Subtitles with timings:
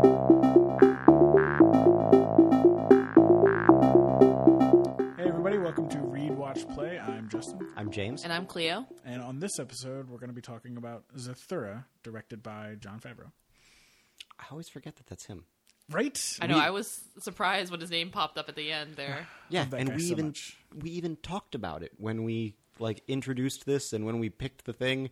[0.00, 0.06] Hey,
[5.26, 6.98] everybody, welcome to Read, Watch, Play.
[6.98, 7.68] I'm Justin.
[7.76, 8.24] I'm James.
[8.24, 8.86] And I'm Cleo.
[9.04, 13.30] And on this episode, we're going to be talking about Zathura, directed by Jon Favreau.
[14.38, 15.44] I always forget that that's him.
[15.90, 16.38] Right?
[16.40, 19.26] I know, I was surprised when his name popped up at the end there.
[19.50, 20.56] Yeah, and we so even much.
[20.80, 24.72] we even talked about it when we like introduced this and when we picked the
[24.72, 25.10] thing.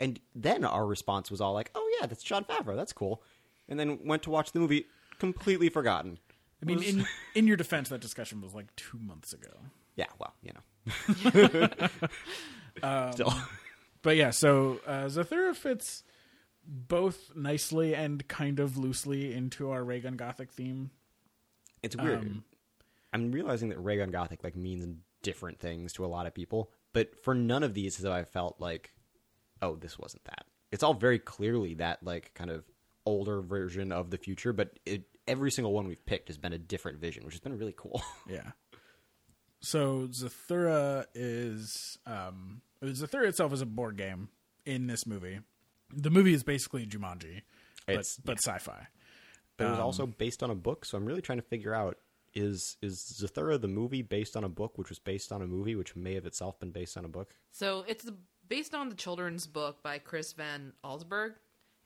[0.00, 2.74] And then our response was all like, "Oh yeah, that's Jon Favreau.
[2.74, 3.22] That's cool."
[3.68, 4.86] And then went to watch the movie,
[5.18, 6.18] completely forgotten.
[6.62, 9.50] I mean, in, in your defense, that discussion was like two months ago.
[9.96, 11.68] Yeah, well, you know.
[12.82, 13.32] Um, Still,
[14.02, 16.02] But yeah, so uh, Zathura fits
[16.64, 20.90] both nicely and kind of loosely into our Ray Gun Gothic theme.
[21.82, 22.18] it's weird.
[22.18, 22.44] Um,
[23.12, 24.86] I'm realizing that Ray Gun Gothic like means
[25.22, 28.60] different things to a lot of people, but for none of these have I felt
[28.60, 28.92] like,
[29.62, 30.44] oh, this wasn't that.
[30.70, 32.64] It's all very clearly that like kind of
[33.06, 36.58] older version of the future, but it, every single one we've picked has been a
[36.58, 38.02] different vision, which has been really cool.
[38.28, 38.50] Yeah.
[39.60, 44.28] So Zathura is um Zathura itself is a board game
[44.64, 45.40] in this movie.
[45.92, 47.42] The movie is basically Jumanji,
[47.86, 48.88] but It's- but sci-fi.
[49.56, 51.98] but it was also based on a book, so I'm really trying to figure out
[52.34, 55.74] is is Zathura the movie based on a book, which was based on a movie,
[55.74, 57.34] which may have itself been based on a book.
[57.50, 58.08] So it's
[58.46, 61.34] based on the children's book by Chris Van Allsburg.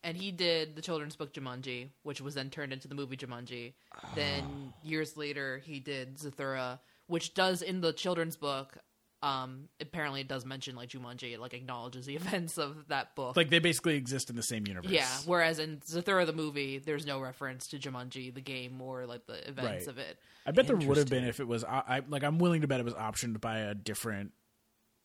[0.03, 3.75] And he did the children's book Jumanji, which was then turned into the movie Jumanji.
[4.15, 8.78] Then years later, he did Zathura, which does in the children's book.
[9.23, 11.34] Um, apparently, it does mention like Jumanji.
[11.34, 13.37] It like acknowledges the events of that book.
[13.37, 14.91] Like they basically exist in the same universe.
[14.91, 19.27] Yeah, whereas in Zathura the movie, there's no reference to Jumanji the game or like
[19.27, 19.89] the events Right.
[19.89, 20.17] of it.
[20.47, 22.67] I bet there would have been if it was I, I like I'm willing to
[22.67, 24.33] bet it was optioned by a different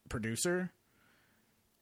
[0.07, 0.71] producer.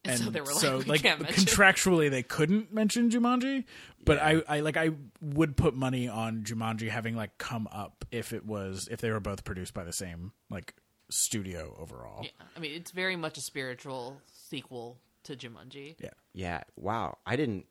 [0.04, 1.44] And, so they were like, so we like can't mention.
[1.44, 3.64] contractually they couldn't mention Jumanji,
[4.04, 4.90] but I, I like I
[5.22, 9.20] would put money on Jumanji having like come up if it was if they were
[9.20, 10.74] both produced by the same like
[11.10, 12.22] studio overall.
[12.22, 15.96] yeah, I mean, it's very much a spiritual sequel to Jumanji.
[15.98, 16.10] Yeah.
[16.32, 16.62] Yeah.
[16.76, 17.18] Wow.
[17.26, 17.66] I didn't.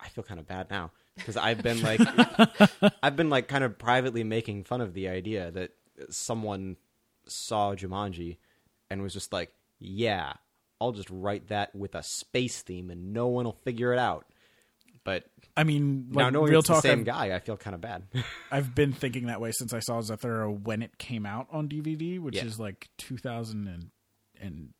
[0.00, 2.00] I feel kind of bad now because I've been like,
[3.02, 5.72] I've been like kind of privately making fun of the idea that
[6.10, 6.76] someone
[7.26, 8.36] saw Jumanji
[8.90, 10.34] and was just like, yeah,
[10.80, 14.26] I'll just write that with a space theme and no one will figure it out.
[15.04, 15.24] But
[15.56, 17.74] I mean, now like knowing real it's talk, the same I've, guy, I feel kind
[17.74, 18.02] of bad.
[18.50, 22.20] I've been thinking that way since I saw Zathura when it came out on DVD,
[22.20, 22.44] which Yeah.
[22.44, 23.90] is like 2000 and,
[24.40, 24.74] and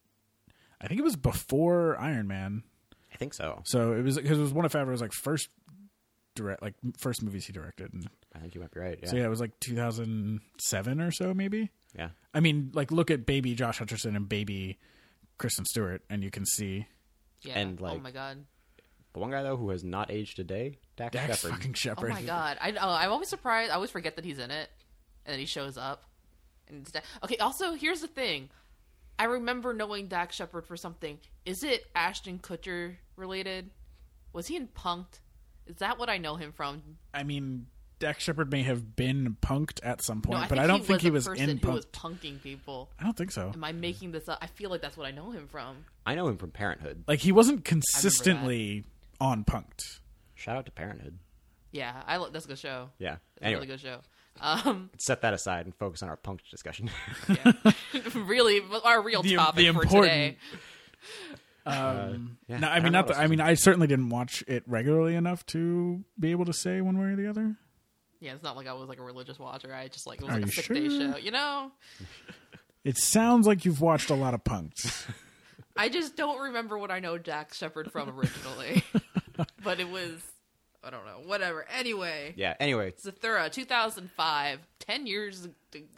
[0.81, 2.62] I think it was before Iron Man.
[3.12, 3.62] I think so.
[3.64, 5.48] So it was because it was one of Favreau's like first
[6.34, 8.98] direct like first movies he directed, and I think you might be right.
[9.03, 9.08] Yeah.
[9.08, 11.70] so yeah, it was like 2007 or so maybe.
[11.97, 12.10] yeah.
[12.34, 14.78] I mean, like look at Baby Josh Hutcherson and Baby
[15.38, 16.87] Kristen Stewart, and you can see
[17.43, 17.59] Yeah.
[17.59, 18.44] And, oh my god.
[19.15, 21.53] The one guy though who has not aged a day, Dax, Dax Shepard.
[21.59, 22.59] fucking Oh my god.
[22.60, 23.71] I oh, I'm always surprised.
[23.71, 24.69] I always forget that he's in it,
[25.25, 26.04] and then he shows up.
[26.69, 27.37] And it's Da- okay.
[27.38, 28.50] Also, here's the thing.
[29.19, 31.19] I remember knowing Dax Shepard for something.
[31.44, 33.70] Is it Ashton Kutcher related?
[34.32, 35.20] Was he in Punked?
[35.66, 36.82] Is that what I know him from?
[37.12, 37.66] I mean,
[37.98, 40.86] Dax Shepard may have been punked at some point, No, I but I don't he
[40.86, 42.19] think was he was person in who was punked.
[42.20, 42.91] punking people.
[42.98, 43.50] I don't think so.
[43.53, 44.38] Am I making this up?
[44.41, 45.84] I feel like that's what I know him from.
[46.06, 47.04] I know him from Parenthood.
[47.08, 48.84] Like he wasn't consistently
[49.20, 50.00] on punked.
[50.34, 51.19] Shout out to Parenthood.
[51.72, 52.91] Yeah, I lo- that's a good show.
[52.98, 53.14] Yeah.
[53.37, 53.98] It's Anyway, a really good show.
[54.41, 56.91] Um, set that aside and focus on our punk discussion.
[57.28, 57.53] yeah.
[58.14, 60.37] really, our real The- topic the for today.
[61.66, 63.08] Um, yeah, no, I I mean not.
[63.08, 66.81] The, I mean, I certainly didn't watch it regularly enough to be able to say
[66.81, 67.56] one way or the other.
[68.21, 69.73] Yeah, it's not like I was like a religious watcher.
[69.75, 71.12] I just like it was Are like a sick day sure?
[71.12, 71.19] show.
[71.19, 71.71] You know,
[72.84, 75.06] It sounds like you've watched a lot of punks.
[75.77, 78.83] I just don't remember what I know Jack Shepard from originally.
[79.62, 80.21] but it was,
[80.83, 81.66] I don't know, whatever.
[81.77, 82.55] Anyway, yeah.
[82.61, 85.49] Anyway, Zathura, 2005, 10 years,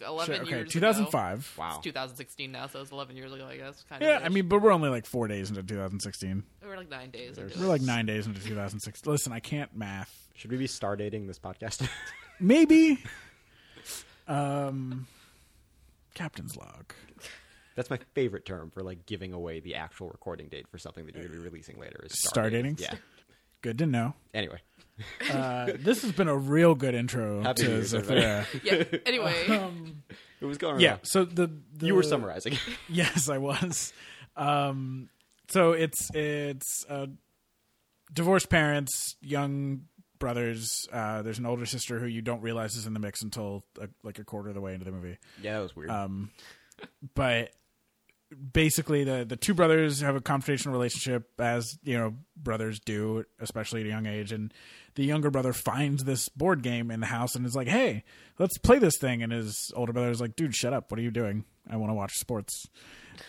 [0.07, 1.55] 11 Sure, okay, years 2005.
[1.59, 1.69] wow.
[1.77, 3.85] It's 2016 now, so it's 11 years ago, I guess.
[3.89, 4.25] Kind Yeah, of.
[4.25, 6.43] I mean, but we're only like four days into 2016.
[6.65, 7.37] we're like nine days.
[7.37, 9.05] Into We're like nine days into 2006.
[9.07, 10.29] Listen, I can't math.
[10.35, 11.87] Should we be star dating this podcast?
[12.41, 12.99] Maybe.
[14.27, 15.07] Um,
[16.15, 16.95] Captain's log.
[17.77, 21.15] That's my favorite term for like giving away the actual recording date for something that
[21.15, 22.01] you're going to be releasing later.
[22.05, 22.77] Is Star dating?
[22.81, 22.95] Yeah.
[23.63, 24.15] Good to know.
[24.33, 24.59] Anyway,
[25.33, 28.47] Uh, this has been a real good intro Happy to New Year's, Zathura.
[28.63, 29.35] Yeah, anyway.
[30.41, 30.81] it was going.
[30.81, 30.91] Yeah.
[30.91, 31.01] wrong.
[31.05, 32.57] So the, the you were summarizing.
[32.89, 33.93] Yes, I was.
[34.37, 35.09] Um,
[35.49, 37.07] so it's it's uh,
[38.13, 39.83] divorced parents, young
[40.19, 40.69] brothers.
[40.93, 43.87] Uh, there's an older sister who you don't realize is in the mix until uh
[44.03, 45.19] like a quarter of the way into the movie.
[45.43, 45.91] yeah, that was weird.
[45.91, 46.31] Um,
[47.15, 47.51] but
[48.53, 53.81] basically the the two brothers have a confrontational relationship as you know brothers do especially
[53.81, 54.33] at a young age.
[54.33, 54.53] And
[54.95, 58.05] the younger brother finds this board game in the house and is like hey
[58.39, 59.23] let's play this thing.
[59.23, 60.91] And his older brother is like dude shut up.
[60.91, 61.45] What are you doing?
[61.69, 62.67] I want to watch sports.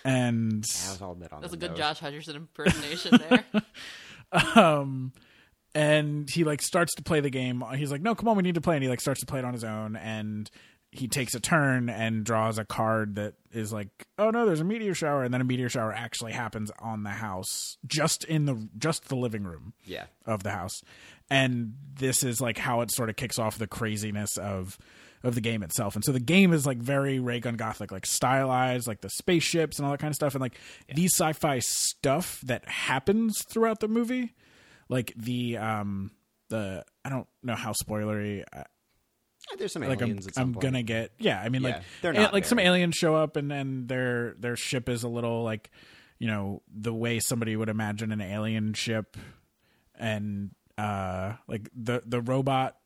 [0.05, 1.79] And That was all on That's a good nose.
[1.79, 3.45] Josh Hutcherson impersonation there.
[4.55, 5.13] um
[5.73, 7.63] and he like starts to play the game.
[7.75, 8.75] He's like no come on we need to play.
[8.75, 9.95] And he like starts to play it on his own.
[9.95, 10.49] And
[10.91, 14.63] he takes a turn and draws a card that is like oh no there's a
[14.65, 15.23] meteor shower.
[15.23, 19.15] And then a meteor shower actually happens on the house just in the just the
[19.15, 20.05] living room Yeah.
[20.25, 20.81] of the house.
[21.29, 24.77] And this is like how it sort of kicks off the craziness of
[25.23, 25.95] of the game itself.
[25.95, 29.77] And so the game is like very ray gun gothic like stylized like the spaceships
[29.77, 30.33] and all that kind of stuff.
[30.35, 30.57] And like
[30.93, 34.33] these sci-fi stuff that happens throughout the movie
[34.89, 36.11] like the um
[36.49, 38.43] the i don't know how spoilery
[39.57, 40.63] There's some like I'm, aliens at some I'm point.
[40.63, 43.35] gonna get yeah i mean Yeah, like they're a- not like some aliens show up
[43.35, 45.69] and then their their ship is a little like
[46.19, 49.17] you know the way somebody would imagine an alien ship
[49.95, 52.77] and uh like the the robot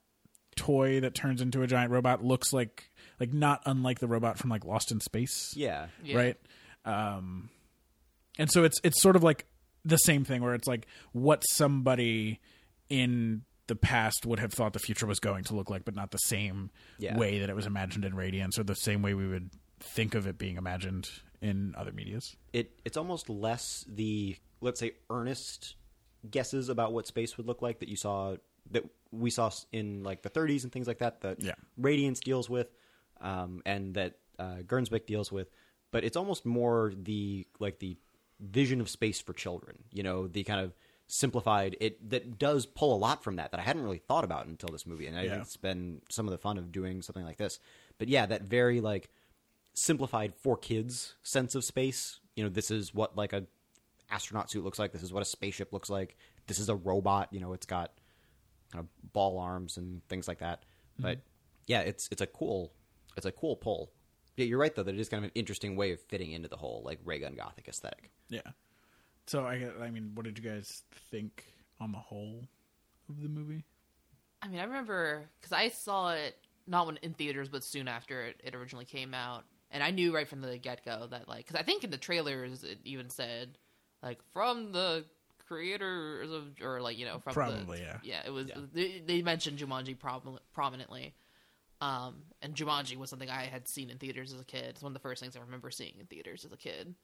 [0.56, 2.90] toy that turns into a giant robot looks like
[3.20, 5.88] like not unlike the robot from like lost in space Yeah.
[6.04, 6.18] Yeah.
[6.18, 6.38] right
[6.86, 7.50] um
[8.38, 9.46] and so it's it's sort of like
[9.84, 12.40] the same thing where it's like what somebody
[12.90, 16.12] in the past would have thought the future was going to look like but not
[16.12, 16.70] the same
[17.00, 17.18] Yeah.
[17.18, 20.28] way that it was imagined in radiance or the same way we would think of
[20.28, 21.10] it being imagined
[21.42, 25.76] in other medias it it's almost less the let's say earnest
[26.30, 28.36] guesses about what space would look like that you saw
[28.72, 31.54] that we saw in like the 30s and things like that that Yeah.
[31.78, 32.68] Radiance deals with
[33.22, 35.50] um, and that uh, Gernsback deals with
[35.92, 37.98] but it's almost more the like the
[38.40, 40.74] vision of space for children you know the kind of
[41.08, 44.48] simplified it that does pull a lot from that that I hadn't really thought about
[44.48, 45.30] until this movie and I Yeah.
[45.32, 47.60] think it's been some of the fun of doing something like this
[48.00, 49.10] but yeah that very like
[49.74, 52.20] simplified for kids sense of space.
[52.36, 53.46] You know, this is what like a
[54.10, 54.92] astronaut suit looks like.
[54.92, 56.18] This is what a spaceship looks like.
[56.48, 57.30] This is a robot.
[57.32, 57.92] You know, it's got
[58.72, 60.62] kind of ball arms and things like that.
[60.94, 61.04] Mm-hmm.
[61.04, 61.20] But
[61.68, 62.74] yeah, it's it's a cool
[63.18, 63.92] it's a cool pull.
[64.38, 66.48] Yeah, you're right though that it is kind of an interesting way of fitting into
[66.50, 68.12] the whole like ray gun gothic aesthetic.
[68.30, 68.42] yeah
[69.28, 71.46] so i i mean what did you guys think
[71.80, 72.48] on the whole
[73.10, 73.64] of the movie
[74.46, 76.38] I mean, I remember because I saw it
[76.68, 80.14] not when in theaters, but soon after it, it originally came out, and I knew
[80.14, 83.10] right from the get go that like because I think in the trailers it even
[83.10, 83.58] said
[84.04, 85.04] like from the
[85.48, 87.98] creators of or like you know from Probably, the, yeah.
[88.04, 88.62] yeah it was Yeah.
[88.72, 91.16] They, they mentioned Jumanji prominent, prominently.
[91.82, 94.66] Um, and Jumanji was something I had seen in theaters as a kid.
[94.70, 96.96] It's one of the first things I remember seeing in theaters as a kid.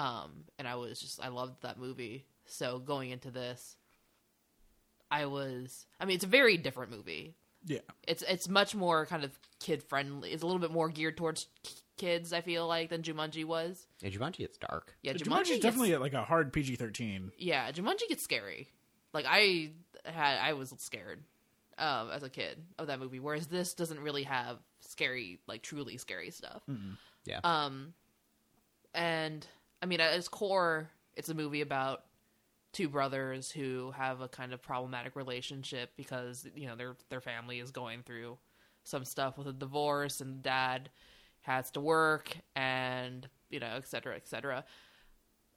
[0.00, 2.24] Um, and I was just I loved that movie.
[2.46, 3.76] So going into this,
[5.10, 7.34] I was I mean it's a very different movie.
[7.66, 10.30] yeah It's it's much more kind of kid friendly.
[10.32, 12.32] It's a little bit more geared towards k- kids.
[12.32, 13.86] I feel like than Jumanji was.
[14.02, 14.94] And Jumanji, it's dark.
[15.02, 18.68] Yeah, Jumanji's Jumanji gets, definitely like a hard pg-13 yeah Jumanji gets scary.
[19.12, 19.72] Like I
[20.06, 21.22] had I was scared
[21.76, 25.98] um, as a kid of that movie, whereas this doesn't really have scary like truly
[25.98, 26.62] scary stuff.
[27.26, 27.40] Yeah.
[27.44, 27.92] Um,
[28.94, 29.46] and
[29.82, 32.04] I mean, at its core, it's a movie about
[32.72, 37.58] two brothers who have a kind of problematic relationship because you know their their family
[37.58, 38.38] is going through
[38.84, 40.90] some stuff with a divorce, and dad
[41.42, 44.64] has to work, and you know, et cetera, et cetera.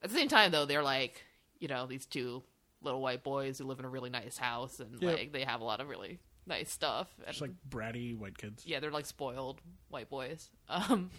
[0.01, 1.23] At the same time, though, they're like
[1.59, 2.43] you know these two
[2.81, 5.17] little white boys who live in a really nice house, and Yep.
[5.17, 7.07] like they have a lot of really nice stuff.
[7.19, 10.49] And, just like bratty white kids yeah, they're like spoiled white boys.
[10.69, 11.09] Um,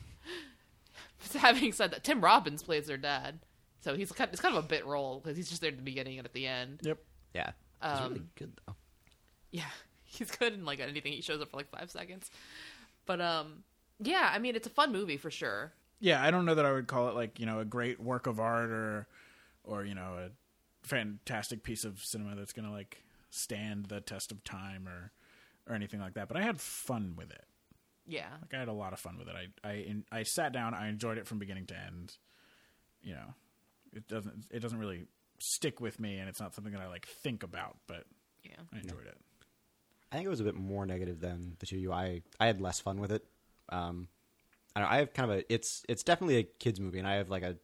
[1.38, 3.40] having said that, Tim Robbins plays their dad,
[3.80, 4.30] so he's kind.
[4.32, 6.32] It's kind of a bit role because he's just there at the beginning and at
[6.32, 6.80] the end.
[6.82, 6.98] yep
[7.34, 7.50] yeah.
[7.82, 8.74] It's really Um, good though.
[9.50, 9.64] Yeah,
[10.04, 11.12] he's good in like anything.
[11.12, 12.30] He shows up for like five seconds,
[13.06, 13.64] but um,
[14.00, 15.72] yeah, I mean, it's a fun movie for sure.
[16.00, 18.26] yeah i don't know that i would call it like you know a great work
[18.26, 19.06] of art or
[19.62, 20.30] or you know a
[20.86, 25.12] fantastic piece of cinema that's gonna like stand the test of time or
[25.68, 27.44] or anything like that but i had fun with it
[28.06, 29.34] Yeah, like i had a lot of fun with it
[29.64, 32.16] i i i sat down i enjoyed it from beginning to end
[33.02, 33.34] you know
[33.94, 35.06] it doesn't it doesn't really
[35.38, 38.04] stick with me and it's not something that i like think about but
[38.42, 39.16] yeah, i enjoyed it
[40.14, 41.92] I think it was a bit more negative than the two of you.
[41.92, 43.24] I I had less fun with it.
[43.68, 44.06] Um,
[44.76, 47.08] I don't know, I have kind of a it's it's definitely a kids movie, and
[47.08, 47.56] I have like a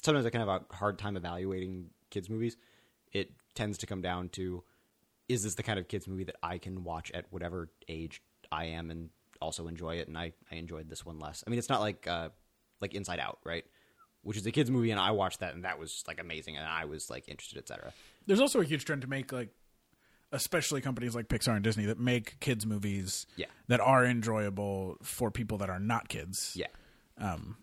[0.00, 2.56] sometimes I kind of have a hard time evaluating kids movies.
[3.12, 4.62] It tends to come down to
[5.28, 8.66] is this the kind of kids movie that I can watch at whatever age I
[8.66, 9.10] am and
[9.42, 11.44] also enjoy it, and I I enjoyed this one less.
[11.46, 12.30] I mean, it's not like uh
[12.80, 13.64] like Inside Out, right?
[14.22, 16.66] Which is a kids movie, and I watched that, and that was like amazing, and
[16.66, 17.92] I was like interested, etc.
[18.26, 19.50] there's also a huge trend to make like
[20.30, 23.46] especially companies like Pixar and Disney that make kids movies Yeah.
[23.68, 26.52] that are enjoyable for people that are not kids.
[26.56, 26.68] Yeah,
[27.18, 27.56] Um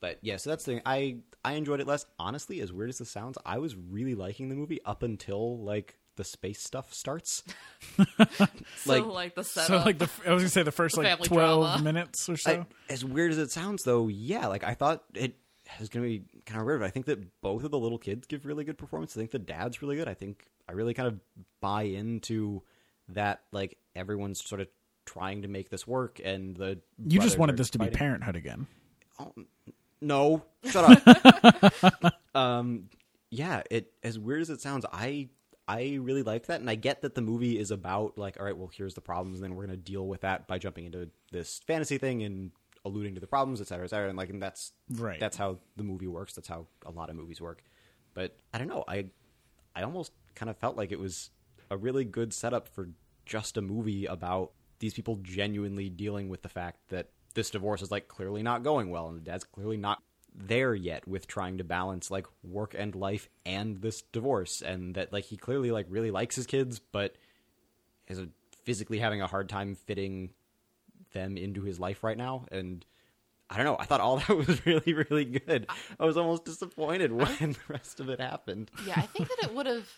[0.00, 0.82] but yeah, so that's the thing.
[0.86, 2.06] I I enjoyed it less.
[2.18, 5.97] Honestly, as weird as this sounds, I was really liking the movie up until like
[6.18, 7.42] the space stuff starts.
[7.96, 11.64] so like- like, the So like the I was gonna say the first like twelve
[11.64, 11.82] drama.
[11.82, 12.66] minutes or so.
[12.88, 15.34] I- as weird as it sounds, though, yeah, like I thought it
[15.80, 16.80] was going to be kind of weird.
[16.80, 19.16] But I think that both of the little kids give really good performance.
[19.16, 20.08] I think the dad's really good.
[20.08, 21.18] I think I really kind of
[21.60, 22.62] buy into
[23.10, 23.42] that.
[23.52, 24.68] Like everyone's sort of
[25.06, 27.88] trying to make this work, and the you just wanted this to be.
[27.88, 28.66] Parenthood again.
[30.00, 32.14] No, shut up.
[32.34, 32.88] um,
[33.30, 35.28] yeah, it as weird as it sounds, I
[35.68, 38.56] I really like that, and I get that the movie is about like, all right,
[38.56, 41.60] well, here's the problems, and then we're gonna deal with that by jumping into this
[41.66, 42.50] fantasy thing and
[42.84, 45.20] alluding to the problems, et cetera, et cetera, and like, and that's Right.
[45.20, 46.34] That's how the movie works.
[46.34, 47.62] That's how a lot of movies work.
[48.14, 48.84] But I don't know.
[48.88, 49.10] I
[49.76, 51.30] I almost kind of felt like it was
[51.70, 52.88] a really good setup for
[53.26, 57.90] just a movie about these people genuinely dealing with the fact that this divorce is
[57.90, 60.02] like clearly not going well and the dad's clearly not
[60.38, 65.12] there yet with trying to balance like work and life and this divorce and that
[65.12, 67.16] like he clearly like really likes his kids but
[68.06, 68.20] is
[68.64, 70.30] physically having a hard time fitting
[71.12, 72.84] them into his life right now and
[73.50, 73.76] I don't know.
[73.78, 75.66] I thought all that was really, really good.
[75.98, 78.70] I was almost disappointed when the rest of it happened.
[78.86, 79.88] yeah, I think that it would have.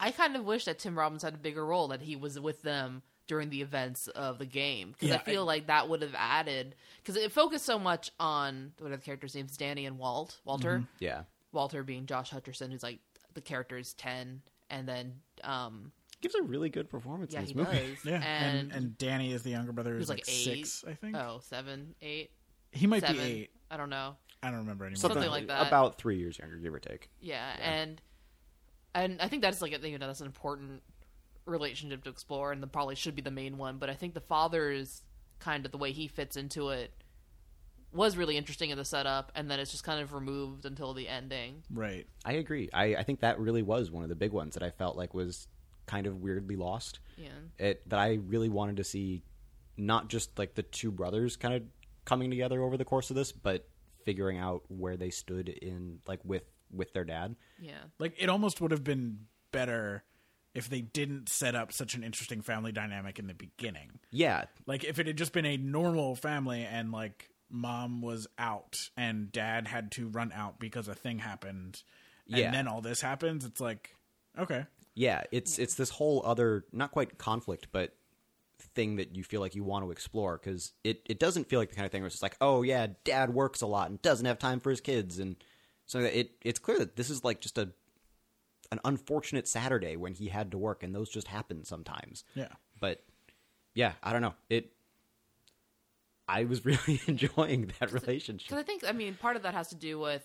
[0.00, 2.62] I kind of wish that Tim Robbins had a bigger role, that he was with
[2.62, 6.14] them during the events of the game, because Yeah, I feel like that would have
[6.16, 6.74] added.
[7.02, 9.56] Because it focused so much on what are the characters' names?
[9.56, 10.40] Danny and Walt.
[10.44, 10.78] Walter.
[10.78, 10.84] Mm-hmm.
[10.98, 11.22] Yeah.
[11.52, 12.98] Walter being Josh Hutcherson, who's like
[13.34, 17.52] the character is ten, and then um, Gives a really good performance yeah, in this
[17.52, 17.94] he movie.
[17.94, 18.04] does.
[18.04, 19.90] Yeah, and, and, and Danny is the younger brother.
[19.92, 20.66] he Who's was like, like, eight.
[20.66, 21.16] six, I think.
[21.16, 22.30] oh seven, eight,
[22.72, 23.16] he might seven.
[23.16, 23.50] be eight.
[23.70, 24.16] I don't know.
[24.42, 24.96] I don't remember anymore.
[25.00, 25.66] Something like that.
[25.68, 27.08] About three years younger, give or take.
[27.20, 28.00] Yeah, and
[28.94, 30.82] and I think that's like a, you know that's an important
[31.46, 33.78] relationship to explore, and the probably should be the main one.
[33.78, 35.02] But I think the father's
[35.40, 36.92] kind of the way he fits into it
[37.92, 41.08] was really interesting in the setup, and then it's just kind of removed until the
[41.08, 41.62] ending.
[41.70, 42.06] Right.
[42.24, 42.68] I agree.
[42.72, 45.14] I, I think that really was one of the big ones that I felt like
[45.14, 45.46] was
[45.86, 46.98] kind of weirdly lost.
[47.16, 49.22] Yeah, It that I really wanted to see
[49.76, 51.62] not just like the two brothers kind of
[52.04, 53.68] coming together over the course of this, but
[54.04, 56.42] figuring out where they stood in like with
[56.72, 57.36] with their dad.
[57.60, 60.02] yeah, Like it almost would have been better
[60.54, 63.98] if they didn't set up such an interesting family dynamic in the beginning.
[64.10, 68.88] Yeah, Like if it had just been a normal family and like mom was out
[68.96, 71.82] and dad had to run out because a thing happened
[72.28, 72.50] and Yeah.
[72.52, 73.94] then all this happens, it's like
[74.38, 74.66] okay.
[74.94, 75.22] yeah.
[75.32, 77.94] It's it's this whole other not quite conflict, but
[78.74, 81.68] thing that you feel like you want to explore because it, it doesn't feel like
[81.68, 84.00] the kind of thing where it's just like oh yeah dad works a lot and
[84.02, 85.36] doesn't have time for his kids and
[85.86, 87.70] so it it's clear that this is like just a
[88.72, 92.48] an unfortunate Saturday when he had to work and those just happen sometimes Yeah.
[92.80, 93.04] but
[93.74, 94.72] yeah I don't know it
[96.28, 99.68] I was really enjoying that relationship because I think I mean part of that has
[99.68, 100.24] to do with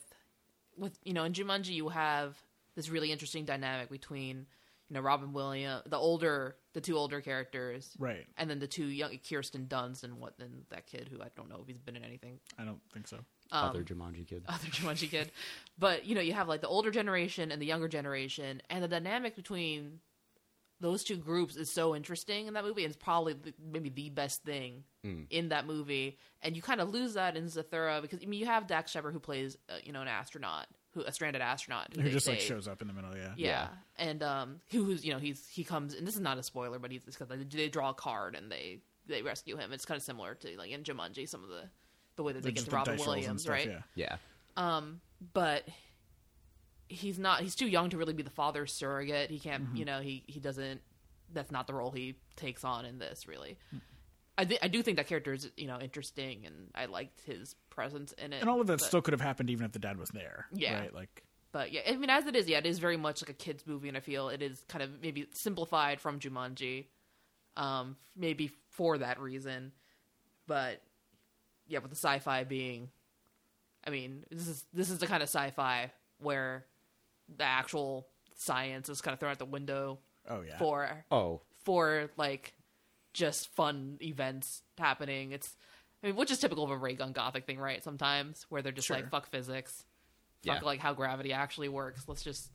[0.78, 2.38] with you know in Jumanji you have
[2.76, 4.46] this really interesting dynamic between
[4.90, 8.26] you know Robin Williams, the older the two older characters, Right.
[8.38, 11.50] and then the two young Kirsten Dunst and what and that kid who I don't
[11.50, 13.18] know if he's been in anything I don't think so.
[13.52, 15.32] Other Jumanji kid other Jumanji kid.
[15.78, 18.88] But you know, you have like the older generation and the younger generation, and the
[18.88, 20.00] dynamic between
[20.82, 24.10] those two groups is so interesting in that movie, and it's probably the, maybe the
[24.10, 24.84] best thing
[25.30, 26.18] in that movie.
[26.42, 29.14] And you kind of lose that in Zathura because I mean, you have Dax Shepard
[29.14, 32.28] who plays uh, you know an astronaut, who a stranded astronaut who, Who they just
[32.28, 33.34] like shows up in the middle, yeah.
[33.36, 33.68] Yeah.
[33.98, 36.80] and um, who, who's you know he's he comes and this is not a spoiler,
[36.80, 39.74] but he's because they, they draw a card and they they rescue him.
[39.74, 41.64] It's kind of similar to like in Jumanji, some of the
[42.20, 43.54] the way that they Like, get just to the Robin dice rolls and Williams, stuff,
[43.54, 43.68] right?
[43.96, 44.18] Yeah.
[44.56, 44.82] yeah
[45.34, 45.64] but
[46.88, 49.76] he's not he's too young to really be the father's surrogate he can't Mm-hmm.
[49.76, 50.82] you know he he doesn't
[51.34, 53.82] that's not the role he takes on in this really Mm.
[54.38, 57.56] I, th- I do think that character is you know interesting and I liked his
[57.70, 59.80] presence in it And all of that but, still could have happened even if the
[59.80, 60.46] dad was there.
[60.54, 60.80] Yeah.
[60.80, 60.94] Right?
[60.94, 63.34] Like but yeah I mean as it is yeah it is very much like a
[63.34, 66.86] kids movie and I feel it is kind of maybe simplified from Jumanji
[67.58, 69.74] um maybe for that reason
[70.48, 70.82] but
[71.70, 72.90] yeah with the sci-fi being
[73.88, 76.66] I mean, this is this is the kind of sci-fi where
[77.34, 80.58] the actual science is kind of thrown out the window oh yeah.
[80.58, 82.54] for oh for like
[83.14, 85.32] just fun events happening.
[85.32, 85.56] It's
[86.04, 87.82] I mean, which is typical of a ray gun gothic thing, right?
[87.84, 88.98] Sometimes where they're just Sure.
[88.98, 89.86] like fuck physics,
[90.46, 90.66] fuck Yeah.
[90.66, 92.04] like how gravity actually works.
[92.08, 92.52] Let's just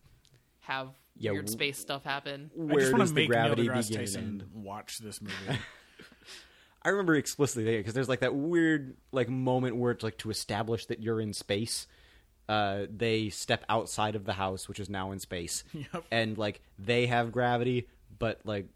[0.61, 2.50] have Yeah, weird w- space stuff happen.
[2.54, 4.99] I where just want does to the make gravity Neil deGrasse begin and Tyson watch
[4.99, 5.59] this movie.
[6.85, 10.87] I remember explicitly because there's like that weird like moment where it's like to establish
[10.87, 11.87] that you're in space.
[12.49, 16.05] Uh, they step outside of the house, which is now in space, Yep.
[16.11, 17.88] and like they have gravity,
[18.19, 18.67] but like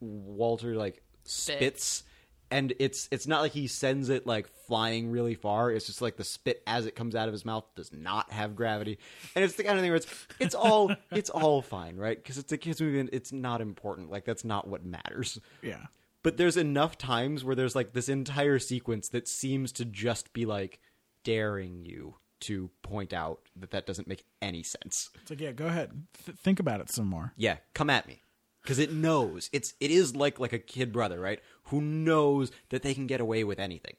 [0.00, 2.04] Walter like spits,
[2.50, 5.70] and it's it's not like he sends it like flying really far.
[5.70, 8.54] It's just like the spit as it comes out of his mouth does not have
[8.54, 8.98] gravity,
[9.34, 12.16] and it's the kind of thing where it's it's all it's all fine, right?
[12.22, 14.10] Because it's a kids movie and it's not important.
[14.10, 15.40] Like that's not what matters.
[15.62, 15.86] Yeah.
[16.24, 20.46] But there's enough times where there's like this entire sequence that seems to just be
[20.46, 20.80] like
[21.22, 25.10] daring you to point out that that doesn't make any sense.
[25.20, 25.92] It's like, yeah, go ahead.
[26.24, 27.32] Th- think about it some more.
[27.36, 28.22] Yeah, come at me.
[28.62, 31.40] Because it knows it's it is like like a kid brother, right?
[31.64, 33.96] Who knows that they can get away with anything.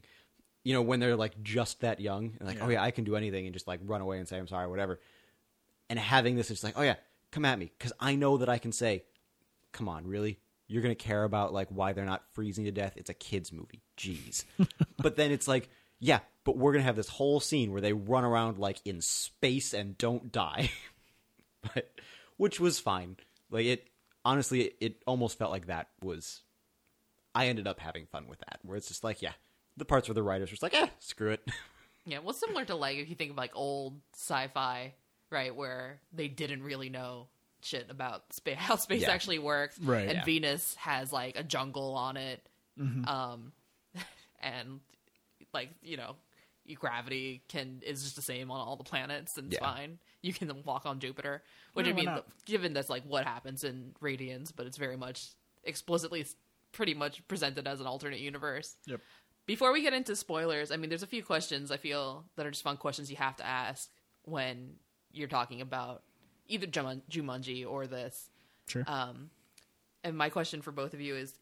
[0.63, 2.65] You know, when they're like just that young, and like, Yeah.
[2.65, 4.67] oh yeah, I can do anything, and just like run away and say I'm sorry,
[4.67, 4.99] whatever.
[5.91, 6.95] And having this, it's like, oh yeah,
[7.31, 9.03] come at me, because I know that I can say,
[9.71, 12.93] come on, really, you're gonna care about like why they're not freezing to death?
[12.95, 14.45] It's a kids movie, jeez.
[14.97, 15.69] but then it's like,
[15.99, 19.73] yeah, but we're gonna have this whole scene where they run around like in space
[19.73, 20.71] and don't die
[21.73, 21.91] but
[22.37, 23.17] which was fine.
[23.49, 23.87] Like it
[24.23, 26.41] honestly, it, it almost felt like that was.
[27.33, 29.33] I ended up having fun with that, where it's just like, yeah,
[29.75, 31.41] the parts where the writers were just like, eh, screw it.
[32.07, 34.93] Yeah, well, similar to like if you think of like old sci-fi,
[35.31, 37.29] right, where they didn't really know
[37.65, 39.11] shit about space, how space Yeah.
[39.11, 40.07] actually works, Right.
[40.07, 40.23] And Yeah.
[40.25, 42.47] Venus has like a jungle on it,
[42.79, 43.07] Mm-hmm.
[43.07, 43.51] um,
[44.41, 44.79] and
[45.53, 46.15] like you know,
[46.75, 49.73] gravity can is just the same on all the planets, and it's Yeah.
[49.73, 49.99] fine.
[50.21, 51.43] You can walk on Jupiter,
[51.73, 55.27] which Yeah, I mean, given that's like what happens in Radiance, but it's very much
[55.63, 56.25] explicitly,
[56.71, 58.75] pretty much presented as an alternate universe.
[58.87, 59.01] Yep.
[59.45, 62.51] Before we get into spoilers, I mean, there's a few questions I feel that are
[62.51, 63.89] just fun questions you have to ask
[64.23, 64.75] when
[65.11, 66.01] you're talking about
[66.47, 68.29] either Juman- Jumanji or this.
[68.67, 68.83] Sure.
[68.87, 69.29] Um,
[70.03, 71.33] and my question for both of you is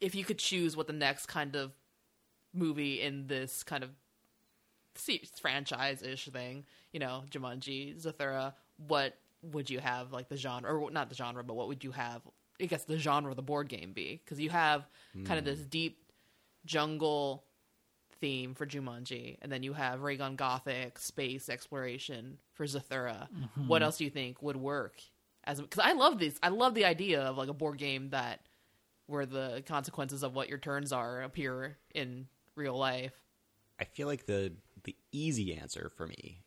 [0.00, 1.72] if you could choose what the next kind of
[2.52, 3.90] movie in this kind of
[5.40, 10.90] franchise ish thing, you know, Jumanji, Zathura, what would you have like the genre, or
[10.90, 12.22] not the genre, but what would you have?
[12.60, 14.20] I guess the genre of the board game be?
[14.24, 14.88] Because you have
[15.24, 15.98] kind of this deep
[16.64, 17.44] jungle
[18.22, 23.26] theme for Jumanji, and then you have Raygun Gothic space exploration for Zathura.
[23.66, 25.02] What else do you think would work?
[25.44, 28.46] As because I love this, I love the idea of like a board game that
[29.06, 33.12] where the consequences of what your turns are appear in real life.
[33.78, 34.52] I feel like the
[34.84, 36.42] the easy answer for me,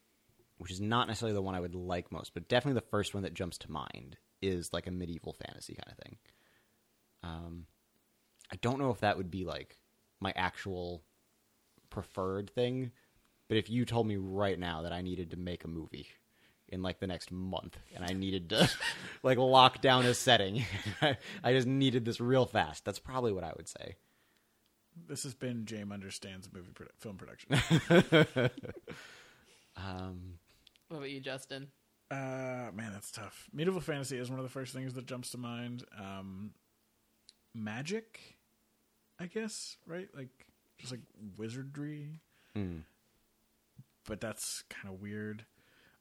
[0.58, 3.24] which is not necessarily the one I would like most, but definitely the first one
[3.24, 6.18] that jumps to mind, is like a medieval fantasy kind of thing.
[7.22, 7.66] Um,
[8.52, 9.78] I don't know if that would be like
[10.22, 11.04] my actual
[11.96, 12.92] preferred thing,
[13.48, 16.08] but if you told me right now that I needed to make a movie
[16.68, 18.70] in like the next month and I needed to
[19.24, 20.66] like lock down a setting,
[21.44, 22.84] I just needed this real fast.
[22.86, 23.96] That's probably what I would say.
[25.08, 28.50] This has been James Understands Movie produ- Film Production.
[29.78, 30.40] Um,
[30.88, 31.68] What about you, Justin?
[32.10, 33.50] Uh, man, that's tough.
[33.52, 35.84] Medieval fantasy is one of the first things that jumps to mind.
[36.00, 36.52] Um,
[37.54, 38.38] magic,
[39.20, 40.08] I guess, right?
[40.16, 40.30] Like
[40.78, 41.02] just like
[41.38, 42.22] wizardry,
[42.54, 42.80] hmm.
[44.08, 45.46] but that's kind of weird.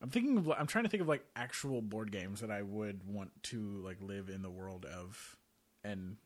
[0.03, 0.51] I'm thinking of.
[0.51, 3.99] I'm trying to think of like actual board games that I would want to like
[4.01, 5.37] live in the world of,
[5.83, 6.17] and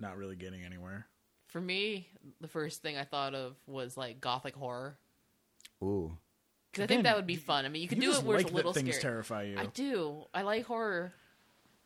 [0.00, 1.06] not really getting anywhere.
[1.46, 2.08] For me,
[2.40, 4.98] the first thing I thought of was like gothic horror.
[5.82, 6.16] Ooh.
[6.72, 7.64] Because I think that would be fun.
[7.64, 8.96] I mean, you could you do just it where like it's a little that things
[8.96, 9.12] scary.
[9.12, 9.58] terrify you.
[9.58, 10.24] I do.
[10.34, 11.12] I like horror.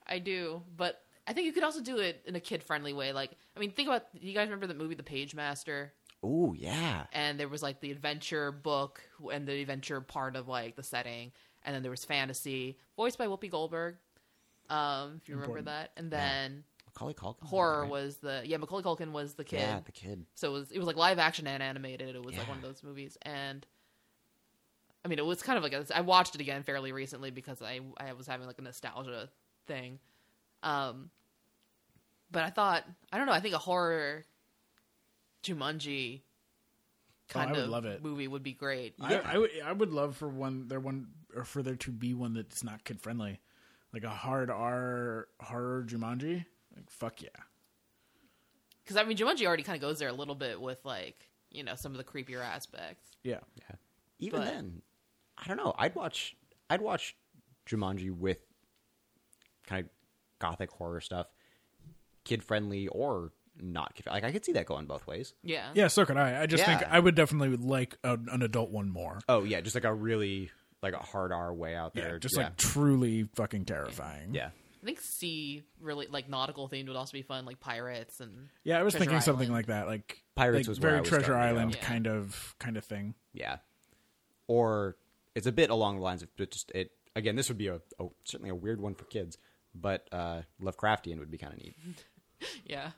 [0.06, 3.12] I do, but I think you could also do it in a kid-friendly way.
[3.12, 4.06] Like, I mean, think about.
[4.18, 5.90] You guys remember the movie The Pagemaster?
[6.22, 7.04] Oh yeah.
[7.12, 9.00] And there was like the adventure book
[9.32, 13.26] and the adventure part of like the setting, and then there was fantasy, voiced by
[13.26, 13.96] Whoopi Goldberg.
[14.70, 15.66] Um, if you remember Important.
[15.66, 17.44] that, and then Macaulay Culkin.
[17.46, 17.90] horror right?
[17.90, 19.60] was the yeah Macaulay Culkin was the kid.
[19.60, 20.26] Yeah, the kid.
[20.34, 22.14] So it was it was like live action and animated.
[22.16, 23.64] It was like one of those movies, and
[25.04, 27.62] I mean, it was kind of like a, I watched it again fairly recently because
[27.62, 29.28] I I was having like a nostalgia
[29.66, 30.00] thing.
[30.62, 31.10] Um,
[32.30, 33.32] but I thought I don't know.
[33.32, 34.24] I think a horror
[35.42, 36.22] Jumanji
[37.30, 38.02] Oh, kind would of love it.
[38.02, 38.94] movie would be great.
[39.00, 42.14] I, I would I would love for one there one or for there to be
[42.14, 43.38] one that's not kid friendly,
[43.92, 46.46] like a hard R horror Jumanji.
[46.74, 47.28] Like fuck yeah.
[48.82, 51.62] Because I mean, Jumanji already kind of goes there a little bit with like you
[51.64, 53.10] know some of the creepier aspects.
[53.22, 53.40] Yeah.
[53.56, 53.76] Yeah.
[54.20, 54.82] Even But- then,
[55.36, 55.74] I don't know.
[55.78, 56.34] I'd watch.
[56.70, 57.14] I'd watch
[57.68, 58.38] Jumanji with
[59.66, 59.90] kind of
[60.38, 61.26] gothic horror stuff,
[62.28, 64.06] kid friendly or not kid.
[64.06, 65.34] Like I could see that going both ways.
[65.42, 66.42] Yeah, Yeah, so could I.
[66.42, 69.18] I just think I would definitely like a, an adult one more.
[69.28, 70.50] Oh yeah, just like a really
[70.82, 72.18] like a hard R way out Yeah, there.
[72.20, 72.44] just yeah.
[72.44, 74.34] like truly fucking terrifying.
[74.34, 74.50] yeah.
[74.80, 78.78] I think sea really like nautical themed would also be fun, like pirates and Yeah,
[78.78, 79.54] I was Treasure thinking something Island.
[79.58, 81.58] like that, like Pirates like was where very I was Treasure starting to go.
[81.60, 81.80] Island Yeah.
[81.84, 83.14] kind of kind of thing.
[83.34, 83.56] Yeah.
[84.46, 84.96] Or
[85.34, 87.80] it's a bit along the lines of it just it again, this would be a,
[87.98, 89.36] a certainly a weird one for kids,
[89.74, 91.74] but uh Lovecraftian would be kind of neat.
[92.66, 92.90] yeah.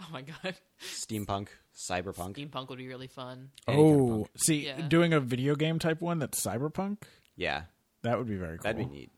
[0.00, 2.36] Oh my god, Steampunk, cyberpunk.
[2.36, 3.50] steampunk would be really fun.
[3.66, 4.88] Oh, Any kind of Oh, see, Yeah.
[4.88, 6.98] doing a video game type one that's cyberpunk,
[7.34, 7.62] Yeah,
[8.02, 8.62] that would be very cool.
[8.64, 9.10] that'd be neat.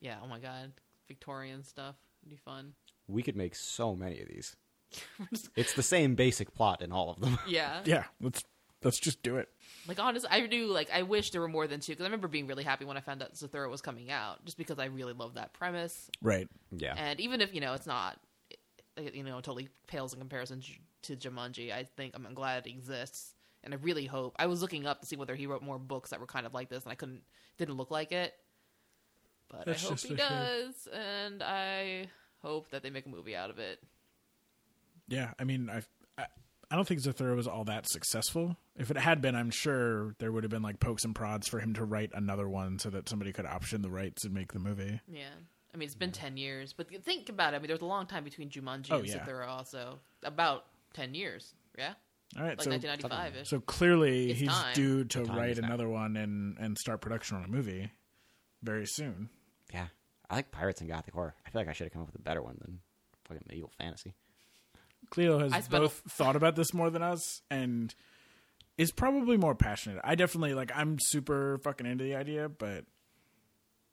[0.00, 0.16] Yeah.
[0.22, 0.72] Oh my god,
[1.08, 2.74] Victorian stuff would be fun.
[3.06, 4.56] We could make so many of these.
[5.56, 7.38] it's the same basic plot in all of them.
[7.48, 7.80] Yeah.
[7.84, 8.42] Yeah, let's
[8.82, 9.48] let's just do it.
[9.86, 10.90] Like honestly, I do like.
[10.92, 13.00] I wish there were more than two because I remember being really happy when I
[13.00, 16.10] found out Zathura was coming out, just because I really love that premise.
[16.22, 16.48] Right.
[16.72, 16.94] Yeah.
[16.96, 18.20] And even if you know it's not, it-
[19.00, 20.62] Uh, you know, totally pales in comparison
[21.02, 23.34] to Jumanji, I think I'm glad it exists,
[23.64, 24.36] and I really hope.
[24.38, 26.54] I was looking up to see whether he wrote more books that were kind of
[26.54, 27.22] like this, and I couldn't,
[27.58, 28.34] didn't look like it.
[29.48, 32.06] But That's I hope he does, and I
[32.42, 33.82] hope that they make a movie out of it.
[35.08, 35.82] Yeah, I mean, I,
[36.16, 36.26] I
[36.70, 38.56] I don't think Zathura was all that successful.
[38.76, 41.58] If it had been, I'm sure there would have been like pokes and prods for
[41.58, 44.60] him to write another one so that somebody could option the rights and make the
[44.60, 45.00] movie.
[45.08, 45.30] Yeah.
[45.72, 47.56] I mean, it's been 10 years, but think about it.
[47.56, 49.18] I mean, there's a long time between Jumanji Oh, and yeah.
[49.18, 50.00] Zathura also.
[50.24, 51.94] About 10 years, yeah?
[52.36, 53.48] All right, Like so 1995 ish.
[53.48, 54.74] so clearly It's he's time.
[54.74, 55.66] due to time write is now.
[55.68, 57.90] another one and and start production on a movie
[58.62, 59.28] very soon.
[59.72, 59.86] yeah.
[60.28, 61.34] I like pirates and gothic horror.
[61.44, 62.78] I feel like I should have come up with a better one than
[63.24, 64.14] fucking medieval fantasy.
[65.10, 67.92] Cleo has spent both thought about this more than us and
[68.78, 69.98] is probably more passionate.
[70.04, 72.84] I definitely like I'm super fucking into the idea, but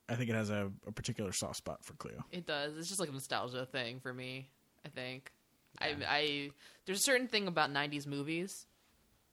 [0.10, 2.24] I think it has a, a particular soft spot for Cleo.
[2.32, 2.78] It does.
[2.78, 4.50] It's just like a nostalgia thing for me,
[4.86, 5.32] I think.
[5.80, 6.52] I, I
[6.86, 8.66] There's a certain thing about 90s movies.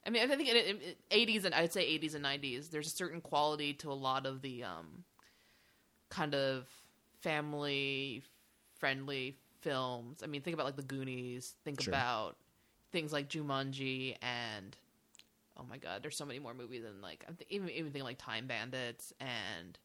[0.06, 2.88] I mean, I think in, in, in 80s and I'd say 80s and 90s, there's
[2.88, 5.04] a certain quality to a lot of the um,
[6.10, 6.66] kind of
[7.20, 8.22] family
[8.78, 10.22] friendly films.
[10.22, 11.54] I mean, think about like the Goonies.
[11.64, 11.92] Think Sure.
[11.92, 12.36] about
[12.92, 14.76] things like Jumanji and
[15.56, 18.04] oh my god, there's so many more movies than like I'm th- even even thinking
[18.04, 19.78] like Time Bandits and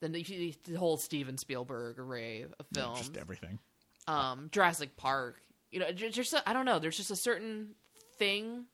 [0.00, 2.98] then the, the whole Steven Spielberg array of films.
[2.98, 3.58] Just everything.
[4.06, 5.40] Um, Jurassic Park.
[5.70, 6.78] You know, just I don't know.
[6.78, 7.74] There's just a certain
[8.16, 8.64] thing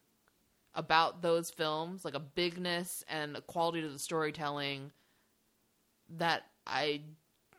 [0.74, 4.92] about those films, like a bigness and a quality to the storytelling
[6.18, 7.02] that I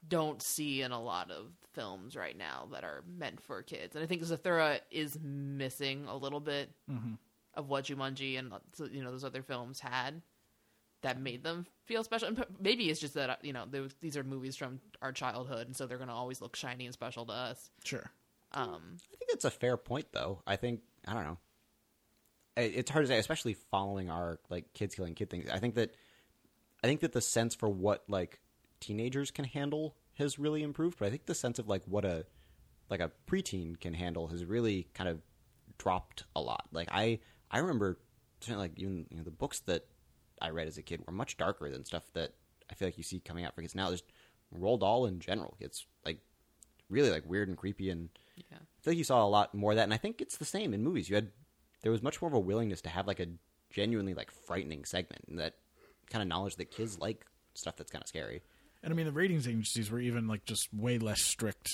[0.08, 3.96] don't see in a lot of films right now that are meant for kids.
[3.96, 6.70] And I think Zathura is missing a little bit
[7.54, 8.52] of what Jumanji and
[8.92, 10.22] you know those other films had
[11.08, 12.28] that made them feel special.
[12.28, 15.68] And maybe it's just that uh, you know those, these are movies from our childhood,
[15.68, 17.72] and so they're going to always look shiny and special to us.
[17.86, 18.12] Sure.
[18.52, 20.42] Um, I think that's a fair point, though.
[20.46, 21.38] I think I don't know.
[22.58, 25.50] It's hard to say, especially following our like kids killing kid things.
[25.50, 25.96] I think that
[26.84, 28.42] I think that the sense for what like
[28.82, 32.26] teenagers can handle has really improved, but I think the sense of like what a
[32.90, 35.22] like a preteen can handle has really kind of
[35.78, 36.66] dropped a lot.
[36.74, 37.98] Like I I remember
[38.50, 39.86] like even you know the books that
[40.42, 42.34] I read as a kid were much darker than stuff that
[42.70, 43.88] I feel like you see coming out for kids now.
[43.90, 44.04] There's
[44.58, 45.56] Roald Dahl in general.
[45.60, 46.20] It's like
[46.90, 48.58] really like weird and creepy and yeah.
[48.58, 50.46] I feel like you saw a lot more of that, and I think it's the
[50.46, 51.10] same in movies.
[51.10, 51.30] You had
[51.82, 53.28] there was much more of a willingness to have like a
[53.72, 55.56] genuinely like frightening segment, and that
[56.10, 58.42] kind of knowledge that kids like stuff that's kind of scary.
[58.84, 61.70] And I mean, the ratings agencies were even like just way less strict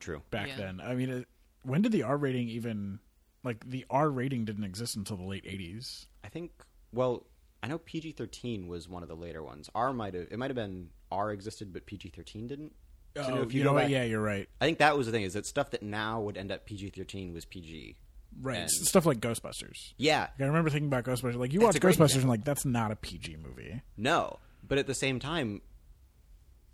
[0.00, 0.22] True.
[0.30, 0.56] back Yeah.
[0.56, 0.80] then.
[0.80, 1.28] I mean, it,
[1.62, 2.98] when did the R rating even
[3.44, 6.06] like the R rating didn't exist until the late '80s?
[6.24, 6.50] I think.
[6.92, 7.26] Well,
[7.62, 9.68] I know PG thirteen was one of the later ones.
[9.74, 12.72] R might have it might have been R existed, but PG thirteen didn't.
[13.16, 13.82] So Oh, if you, you know what?
[13.84, 14.48] back- Yeah, you're right.
[14.60, 16.90] I think that was the thing is that stuff that now would end up PG
[16.90, 17.96] thirteen was PG.
[18.40, 19.94] Right, And- stuff like Ghostbusters.
[19.96, 21.36] Yeah, Like, I remember thinking about Ghostbusters.
[21.36, 22.20] Like you That's watch Ghostbusters example.
[22.20, 23.80] and like that's not a PG movie.
[23.96, 25.62] No, but at the same time,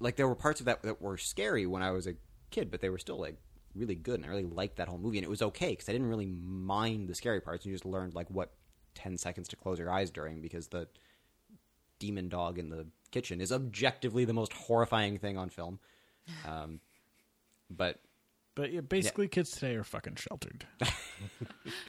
[0.00, 2.14] like there were parts of that that were scary when I was a
[2.50, 3.36] kid, but they were still like
[3.74, 5.92] really good, and I really liked that whole movie, and it was okay because I
[5.92, 7.64] didn't really mind the scary parts.
[7.64, 8.52] And you just learned like what
[8.94, 10.88] ten seconds to close your eyes during because the
[11.98, 15.78] demon dog in the kitchen is objectively the most horrifying thing on film.
[16.48, 16.80] Um,
[17.70, 18.00] but
[18.54, 20.66] But yeah, basically, kids today are fucking sheltered.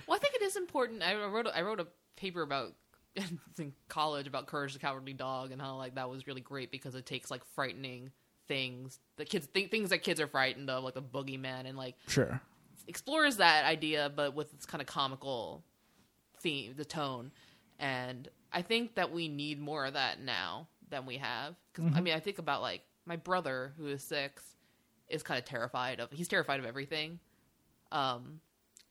[0.07, 1.03] Well, I think it is important.
[1.03, 1.87] I wrote a, I wrote a
[2.17, 2.73] paper about
[3.15, 6.95] in college about Courage the Cowardly Dog and how like that was really great because
[6.95, 8.11] it takes like frightening
[8.47, 11.95] things the kids th- things that kids are frightened of like the boogeyman and like
[12.07, 12.39] Sure.
[12.87, 15.63] explores that idea but with this kind of comical
[16.45, 17.31] theme the tone.
[17.79, 21.55] And i think that we need more of that now than we have.
[21.73, 24.43] Because i mean i think about like my brother who is six
[25.09, 27.19] is kind of terrified of he's terrified of everything.
[27.91, 28.39] Um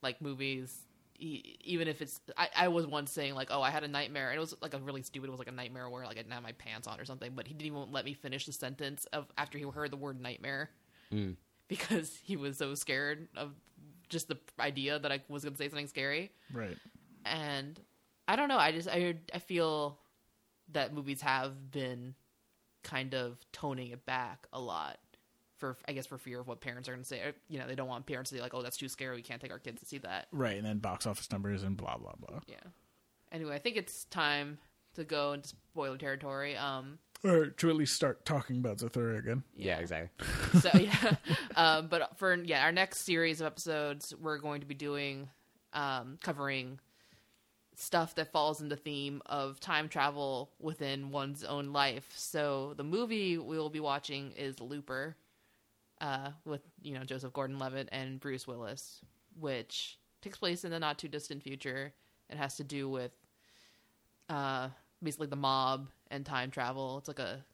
[0.03, 0.85] like movies
[1.17, 4.31] he, even if it's I, I was once saying like oh i had a nightmare
[4.31, 6.21] and it was like a really stupid it was like a nightmare where like i
[6.21, 8.53] didn't have my pants on or something but he didn't even let me finish the
[8.53, 10.71] sentence of after he heard the word nightmare.
[11.69, 13.53] Because he was so scared of
[14.09, 16.33] just the idea that i was going to say something scary.
[16.53, 16.77] Right.
[17.25, 17.81] And
[18.29, 19.99] i don't know i just i, I feel
[20.73, 22.15] that movies have been
[22.83, 24.99] kind of toning it back a lot
[25.57, 27.21] for I guess for fear of what parents are going to say.
[27.49, 29.17] You know, they don't want parents to be like, "Oh, that's too scary.
[29.17, 31.77] We can't take our kids to see that." Right, and then box office numbers and
[31.77, 32.41] blah blah blah.
[32.47, 32.57] Yeah.
[33.33, 34.59] Anyway, I think it's time
[34.95, 36.57] to go into spoiler territory.
[36.57, 39.43] Um, Or to at least start talking about Zathura again.
[39.57, 40.27] Yeah, exactly.
[40.61, 41.17] so yeah,
[41.57, 45.29] um, but for yeah, our next series of episodes, we're going to be doing
[45.73, 46.79] um, covering
[47.77, 52.13] stuff that falls in the theme of time travel within one's own life.
[52.15, 55.17] So the movie we will be watching is Looper,
[56.01, 59.01] uh, with you know Joseph Gordon-Levitt and Bruce Willis,
[59.39, 61.93] which takes place in the not too distant future.
[62.31, 63.13] It has to do with
[64.29, 64.69] uh,
[65.03, 66.99] basically the mob and time travel.
[66.99, 67.45] It's like a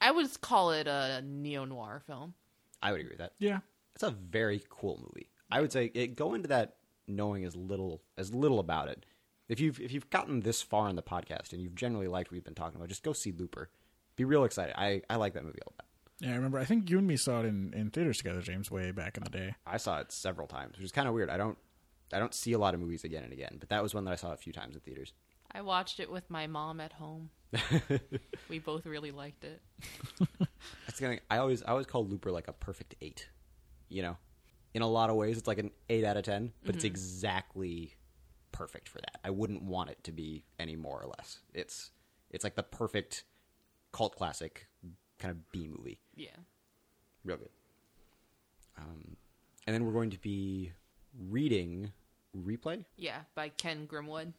[0.00, 2.34] I would call it a neo noir film.
[2.82, 3.32] I would agree with that.
[3.38, 3.60] Yeah.
[3.94, 5.30] It's a very cool movie.
[5.50, 6.76] I would say it, go into that
[7.16, 9.04] knowing as little as little about it.
[9.48, 12.36] If you've if you've gotten this far in the podcast and you've generally liked what
[12.36, 13.70] we've been talking about, just go see Looper.
[14.16, 14.74] Be real excited.
[14.76, 15.86] I, I like that movie a lot.
[16.20, 16.58] Yeah, I remember.
[16.58, 19.24] I think you and me saw it in, in theaters together, James, way back in
[19.24, 19.54] the day.
[19.66, 21.30] I saw it several times, which is kind of weird.
[21.30, 21.56] I don't
[22.12, 24.12] I don't see a lot of movies again and again, but that was one that
[24.12, 25.12] I saw a few times in theaters.
[25.52, 27.30] I watched it with my mom at home.
[28.48, 29.60] we both really liked it.
[30.86, 31.18] That's gonna.
[31.30, 33.28] I always I always call Looper like a perfect eight.
[33.88, 34.16] You know,
[34.74, 37.94] in a lot of ways, it's like an eight out of ten, but it's exactly
[38.52, 39.18] perfect for that.
[39.24, 41.40] I wouldn't want it to be any more or less.
[41.54, 41.90] It's
[42.30, 43.24] it's like the perfect
[43.92, 44.66] cult classic
[45.18, 46.00] kind of B movie.
[46.14, 46.36] Yeah.
[47.24, 47.50] Real good.
[48.78, 49.16] Um,
[49.66, 50.72] and then we're going to be
[51.28, 51.92] reading
[52.36, 52.84] replay.
[52.96, 54.32] Yeah, by Ken Grimwood,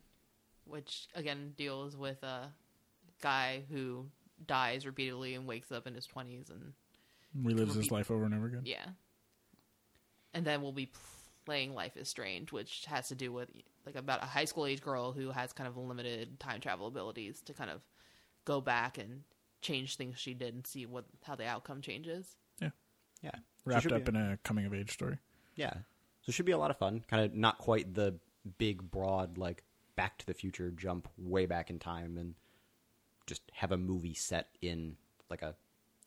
[0.66, 2.50] which again deals with a
[3.22, 4.06] guy who
[4.48, 6.74] dies repeatedly and wakes up in his 20s and
[7.46, 8.62] Relives his life over and over again.
[8.66, 8.86] yeah.
[10.34, 10.92] And then we'll be
[11.46, 13.50] playing Life is Strange, which has to do with
[13.86, 17.42] like about a high school age girl who has kind of limited time travel abilities
[17.42, 17.82] to kind of
[18.46, 19.24] go back and
[19.62, 22.36] change things she did and see what how the outcome changes.
[22.62, 22.70] Yeah.
[23.22, 23.32] Yeah,
[23.66, 25.18] Wrapped should up be- in a coming of age story.
[25.56, 25.74] Yeah.
[25.74, 27.04] So it should be a lot of fun.
[27.10, 28.16] Kind of not quite the
[28.58, 29.64] big, broad, like
[29.96, 32.36] Back to the Future jump way back in time and
[33.28, 34.96] just have a movie set in
[35.30, 35.56] like a,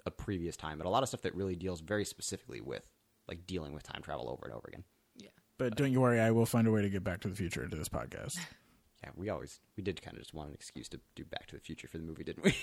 [0.06, 2.88] a previous time, but a lot of stuff that really deals very specifically with
[3.28, 4.84] like dealing with time travel over and over again.
[5.16, 5.28] Yeah.
[5.58, 7.62] But don't you worry, I will find a way to get Back to the Future
[7.64, 8.38] into this podcast.
[9.02, 11.56] Yeah, we always we did kind of just want an excuse to do Back to
[11.56, 12.56] the Future for the movie, didn't we?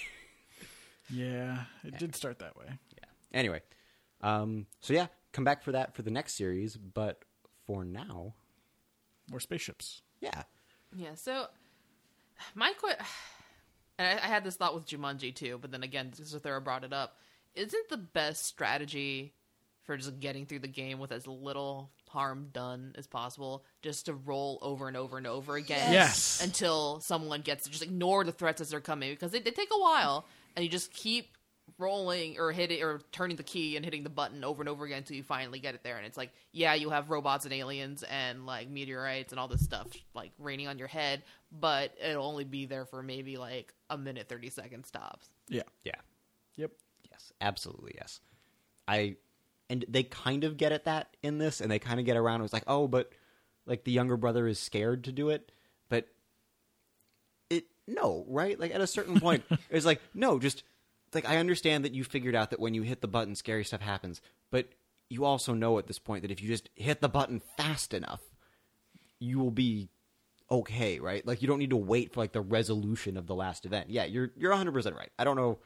[1.10, 2.66] yeah, it did start that way.
[2.98, 3.06] yeah.
[3.32, 3.62] Anyway,
[4.22, 7.24] um, so yeah, come back for that for the next series, but
[7.68, 8.34] for now,
[9.30, 10.02] More spaceships.
[10.20, 10.44] yeah,
[10.96, 11.46] Yeah, so
[12.56, 12.96] my que-
[14.00, 16.92] and I, I had this thought with Jumanji too, but then again, Zathura brought it
[16.92, 17.18] up.
[17.54, 19.34] Isn't the best strategy
[19.84, 24.14] for just getting through the game with as little harm done as possible just to
[24.14, 26.42] roll over and over and over again Yes.
[26.44, 29.70] until someone gets to just ignore the threats as they're coming because they, they take
[29.74, 31.38] a while and you just keep
[31.80, 34.98] rolling or hitting or turning the key and hitting the button over and over again
[35.00, 38.04] until you finally get it there and it's like yeah you have robots and aliens
[38.04, 42.44] and like meteorites and all this stuff like raining on your head but it'll only
[42.44, 45.64] be there for maybe like a minute 30 second stops Yeah.
[45.84, 45.96] yeah.
[46.58, 46.72] Yep.
[47.10, 48.20] Yes, absolutely yes.
[48.88, 49.16] I
[49.72, 52.42] and they kind of get at that in this, and they kind of get around.
[52.42, 53.10] It was like, oh, but
[53.66, 55.50] like the younger brother is scared to do it,
[55.88, 56.10] but
[57.50, 58.60] it no, right?
[58.60, 60.64] Like at a certain point, it's like no, just
[61.14, 63.80] like I understand that you figured out that when you hit the button, scary stuff
[63.80, 64.68] happens, but
[65.10, 68.22] you also know at this point that if you just hit the button fast enough,
[69.20, 69.90] you will be
[70.50, 71.26] okay, right?
[71.26, 73.90] Like you don't need to wait for like the resolution of the last event.
[73.90, 75.12] Yeah, you're you're 100% right.
[75.18, 75.60] I don't know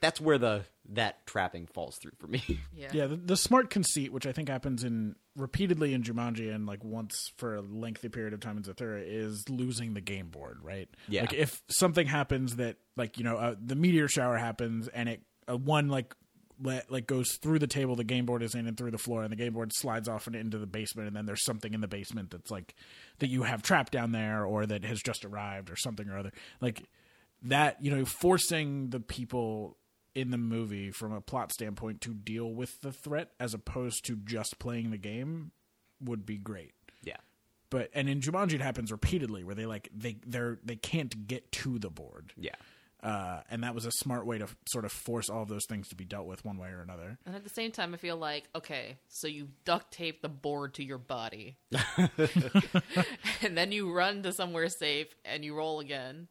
[0.00, 2.42] that's where the that trapping falls through for me.
[2.74, 6.66] yeah Yeah, the, the smart conceit, which I think happens in repeatedly in Jumanji and
[6.66, 10.58] like once for a lengthy period of time in Zathura, is losing the game board,
[10.62, 10.88] right?
[11.08, 11.22] Yeah.
[11.22, 15.22] Like if something happens that, like you know, uh, the meteor shower happens and it
[15.48, 16.14] uh, one like
[16.62, 19.22] let, like goes through the table the game board is in and through the floor
[19.22, 21.80] and the game board slides off and into the basement and then there's something in
[21.80, 22.74] the basement that's like
[23.18, 26.32] that you have trapped down there or that has just arrived or something or other
[26.60, 26.82] like
[27.42, 29.76] that you know forcing the people
[30.14, 34.16] in the movie from a plot standpoint to deal with the threat as opposed to
[34.16, 35.52] just playing the game
[36.02, 36.72] would be great.
[37.02, 37.16] Yeah.
[37.70, 41.50] but and in Jumanji it happens repeatedly where they like they they're they can't get
[41.52, 42.32] to the board.
[42.36, 42.54] Yeah.
[43.02, 45.88] uh, and that was a smart way to sort of force all of those things
[45.88, 47.18] to be dealt with one way or another.
[47.24, 50.74] And at the same time i feel like okay so you duct tape the board
[50.74, 51.56] to your body.
[53.42, 56.28] And then you run to somewhere safe and you roll again.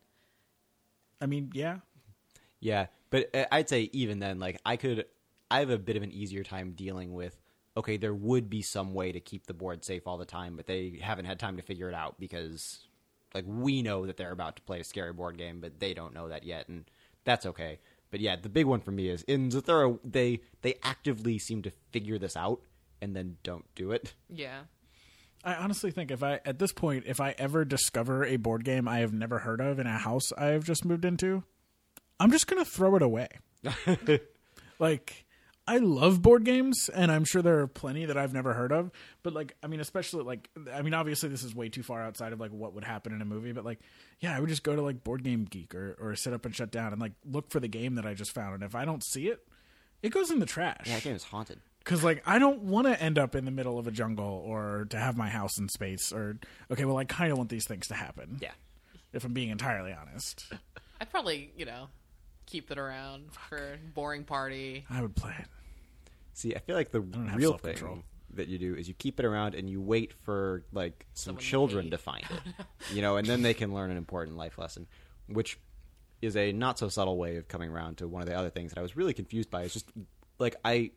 [1.21, 1.77] I mean yeah.
[2.61, 5.05] Yeah, but uh, I'd say even then like I could
[5.51, 7.35] I have a bit of an easier time dealing with
[7.77, 10.67] okay, there would be some way to keep the board safe all the time, but
[10.67, 12.85] they haven't had time to figure it out because
[13.33, 16.13] like we know that they're about to play a scary board game, but they don't
[16.13, 16.85] know that yet and
[17.23, 17.79] that's okay.
[18.11, 19.99] but yeah, the big one for me is in Zathura.
[20.03, 22.61] They they actively seem to figure this out
[23.01, 24.13] and then don't do it.
[24.29, 24.61] Yeah.
[25.43, 28.87] I honestly think if I at this point, if I ever discover a board game
[28.87, 31.43] I have never heard of in a house I have just moved into,
[32.19, 33.27] I'm just gonna throw it away.
[34.79, 35.25] like
[35.69, 38.89] I love board games, and I'm sure there are plenty that I've never heard of.
[39.21, 42.33] But like, I mean, especially like, I mean, obviously this is way too far outside
[42.33, 43.51] of like what would happen in a movie.
[43.51, 43.79] But like,
[44.19, 46.55] yeah, I would just go to like Board Game Geek or or sit up and
[46.55, 48.83] shut down and like look for the game that I just found, and if I
[48.83, 49.47] don't see it,
[50.01, 50.87] it goes in the trash.
[50.87, 51.59] Yeah, that game is haunted.
[51.79, 54.87] Because like I don't want to end up in the middle of a jungle or
[54.89, 56.39] to have my house in space or
[56.71, 58.39] okay, well I kind of want these things to happen.
[58.41, 58.51] Yeah.
[59.13, 60.51] If I'm being entirely honest,
[61.01, 61.89] I'd probably, you know,
[62.49, 64.85] keep it around for boring party.
[64.89, 65.45] I would play it.
[66.33, 67.95] See, I feel like the don't have real self-control.
[67.95, 68.03] thing
[68.35, 71.41] that you do is you keep it around and you wait for like some Someone
[71.41, 71.91] to children hate.
[71.91, 74.87] to find it, you know, and then they can learn an important life lesson,
[75.27, 75.59] which
[76.21, 78.71] is a not so subtle way of coming around to one of the other things
[78.71, 79.63] that I was really confused by.
[79.63, 79.91] Is just
[80.37, 80.91] like I,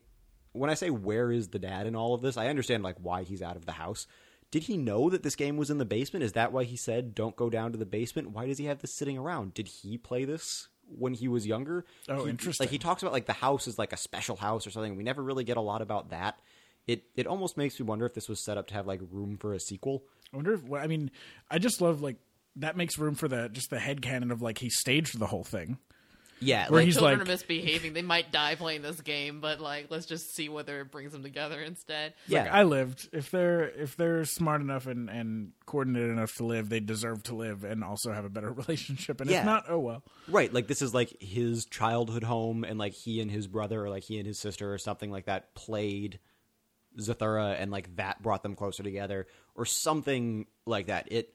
[0.51, 3.23] when I say where is the dad in all of this, I understand like why
[3.23, 4.07] he's out of the house.
[4.51, 6.23] Did he know that this game was in the basement?
[6.23, 8.29] Is that why he said don't go down to the basement?
[8.31, 9.55] Why does he have this sitting around?
[9.55, 11.85] Did he play this when he was younger?
[12.09, 12.65] Oh, He- interesting.
[12.65, 14.95] Like he talks about like the house is like a special house or something.
[14.95, 16.39] We never really get a lot about that.
[16.87, 19.37] It it almost makes me wonder if this was set up to have like room
[19.37, 20.03] for a sequel.
[20.33, 21.11] I wonder if I mean
[21.49, 22.17] I just love like
[22.57, 25.43] that makes room for the just the head canon of like he staged the whole
[25.45, 25.77] thing.
[26.43, 27.93] Yeah, Where like, he's Children like- are misbehaving.
[27.93, 31.23] They might die playing this game, but like, let's just see whether it brings them
[31.23, 32.13] together instead.
[32.27, 33.09] yeah, Like I lived.
[33.13, 37.35] If they're if they're smart enough and and coordinated enough to live, they deserve to
[37.35, 39.21] live and also have a better relationship.
[39.21, 39.39] And Yeah.
[39.39, 40.03] if not, oh well.
[40.27, 40.53] right.
[40.53, 44.03] Like this is like his childhood home, and like he and his brother, or like
[44.03, 46.19] he and his sister, or something like that, played
[46.99, 51.11] Zathura, and like that brought them closer together, or something like that.
[51.11, 51.33] It,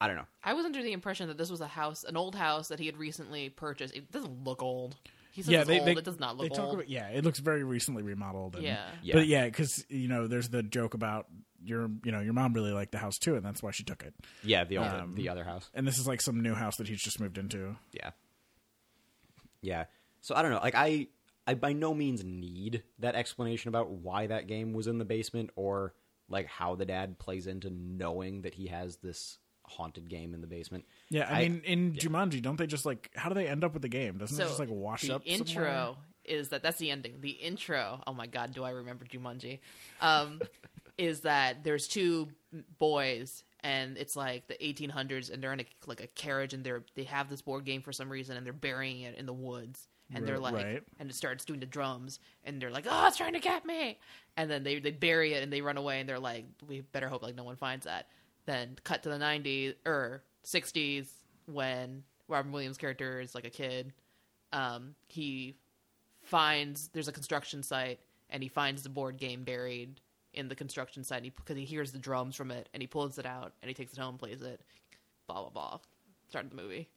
[0.00, 0.26] I don't know.
[0.42, 2.86] I was under the impression that this was a house, an old house that he
[2.86, 3.94] had recently purchased.
[3.94, 4.96] It doesn't look old.
[5.32, 5.88] He says yeah, it's they, old.
[5.88, 6.74] they it does not they look talk old.
[6.74, 8.54] about yeah, it looks very recently remodeled.
[8.54, 8.86] And, Yeah.
[9.02, 9.14] Yeah.
[9.14, 11.26] but yeah, because you know, there's the joke about
[11.64, 14.02] your you know your mom really liked the house too, and that's why she took
[14.02, 14.14] it.
[14.42, 15.70] Yeah, the old, Um, the other house.
[15.74, 17.76] And this is like some new house that he's just moved into.
[17.92, 18.10] Yeah.
[19.62, 19.84] Yeah.
[20.20, 20.60] So I don't know.
[20.62, 21.08] Like I
[21.46, 25.50] I by no means need that explanation about why that game was in the basement
[25.56, 25.94] or
[26.28, 30.46] like how the dad plays into knowing that he has this haunted game in the
[30.46, 30.84] basement.
[31.10, 33.72] Yeah, I, I- mean, in Jumanji, don't they just like how do they end up
[33.72, 34.18] with the game?
[34.18, 35.22] Doesn't So it just like wash the up?
[35.24, 35.94] intro somewhere?
[36.24, 37.16] is that that's the ending.
[37.20, 38.00] The intro.
[38.06, 39.60] Oh my god, do I remember Jumanji?
[40.00, 40.40] Um,
[40.98, 42.28] is that there's two
[42.78, 46.84] boys and it's like the 1800s and they're in a, like a carriage and they're
[46.94, 49.88] they have this board game for some reason and they're burying it in the woods
[50.14, 50.82] and they're like right.
[51.00, 53.98] and it starts doing the drums and they're like oh it's trying to get me
[54.36, 57.08] and then they they bury it and they run away and they're like we better
[57.08, 58.06] hope like no one finds that
[58.46, 61.08] then cut to the 90s or 60s
[61.46, 63.92] when Robin Williams character is like a kid
[64.52, 65.56] um, he
[66.22, 67.98] finds there's a construction site
[68.30, 70.00] and he finds the board game buried
[70.32, 73.26] in the construction site because he, hears the drums from it and he pulls it
[73.26, 74.60] out and he takes it home plays it
[75.26, 75.78] blah blah blah
[76.28, 76.88] start the movie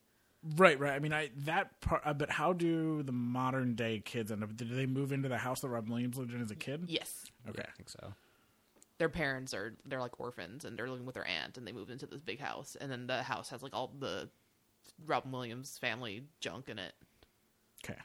[0.55, 0.93] Right, right.
[0.93, 2.03] I mean, I that part.
[2.05, 4.55] Uh, but how do the modern day kids end up?
[4.55, 6.85] Did they move into the house that Robin Williams lived in as a kid?
[6.87, 7.63] yes Okay.
[7.67, 8.13] I think so.
[8.97, 11.91] Their parents are they're like orphans and they're living with their aunt and they moved
[11.91, 14.29] into this big house and then the house has like all the
[15.05, 16.93] Robin Williams family junk in it
[17.83, 17.99] Okay.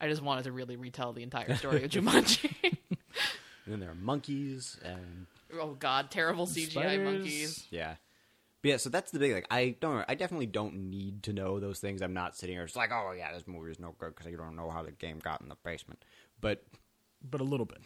[0.00, 2.52] I just wanted to really retell the entire story of Jumanji
[3.64, 7.04] And then there are monkeys and oh god terrible CGI Spiders.
[7.14, 7.94] monkeys yeah.
[8.62, 11.60] But yeah, so that's the big like I don't I definitely don't need to know
[11.60, 12.02] those things.
[12.02, 14.36] I'm not sitting here just like, "Oh yeah, this movie is no good because you
[14.36, 16.04] don't know how the game got in the basement."
[16.42, 16.62] But
[17.22, 17.78] But a little bit.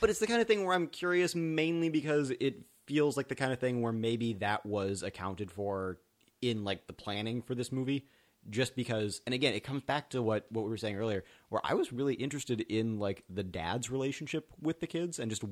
[0.00, 3.34] But it's the kind of thing where I'm curious mainly because it feels like the
[3.34, 5.98] kind of thing where maybe that was accounted for
[6.40, 8.06] in like the planning for this movie
[8.48, 11.60] just because and again it comes back to what what we were saying earlier where
[11.64, 15.44] I was really interested in like the dad's relationship with the kids and just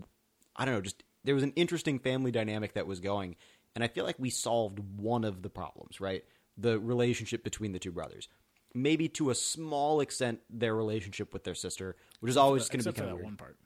[0.56, 3.36] I don't know just there was an interesting family dynamic that was going
[3.74, 6.24] and I feel like we solved one of the problems right?
[6.56, 8.28] The relationship between the two brothers.
[8.76, 12.92] Maybe to a small extent their relationship with their sister which is always going to
[12.92, 13.24] be kind of that weird.
[13.24, 13.56] one part.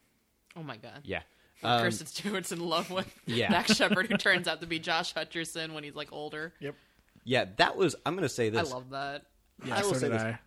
[0.56, 1.22] Oh my god yeah
[1.60, 3.50] Where Um, Kristen Stewart's in love with Yeah.
[3.50, 6.52] Dax Shepard, who turns out to be Josh Hutcherson when he's like older.
[6.60, 6.74] Yep.
[7.24, 7.94] Yeah, that was.
[8.06, 8.70] I'm going to say this.
[8.70, 9.26] I love that.
[9.64, 9.76] Yeah.
[9.76, 10.22] I will so say did this.
[10.22, 10.38] I.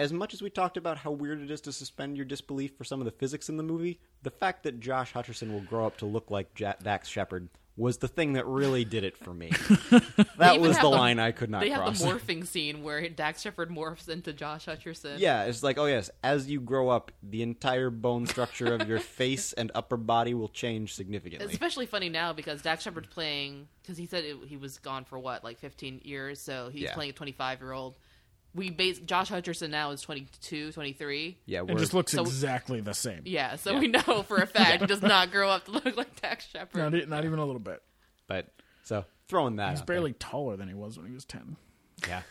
[0.00, 2.84] As much as we talked about how weird it is to suspend your disbelief for
[2.84, 5.96] some of the physics in the movie, the fact that Josh Hutcherson will grow up
[5.98, 7.48] to look like ja- Dax Shepard
[7.78, 9.50] was the thing that really did it for me.
[10.36, 13.40] that was the the- line I could not They have the morphing scene where Dax
[13.40, 15.18] Shepard morphs into Josh Hutcherson.
[15.18, 18.98] yeah, it's like, oh yes, as you grow up, the entire bone structure of your
[18.98, 21.44] face and upper body will change significantly.
[21.44, 25.04] It's especially funny now because Dax Shepard's playing because he said it, he was gone
[25.04, 26.94] for what like 15 years, so he's Yeah.
[26.94, 27.96] playing a 25 year old,
[28.54, 31.38] we base Josh Hutcherson now is 22, 23.
[31.46, 33.22] Yeah, It we're, just looks So- exactly the same.
[33.24, 33.80] Yeah, so Yeah.
[33.80, 36.92] we know for a fact he does not grow up to look like Dax Shepard.
[36.92, 37.82] Not, not even a little bit.
[38.26, 38.48] but
[38.84, 39.70] so throwing that.
[39.70, 39.96] He's out there.
[39.96, 41.56] barely taller than he was when he was 10.
[42.08, 42.22] Yeah.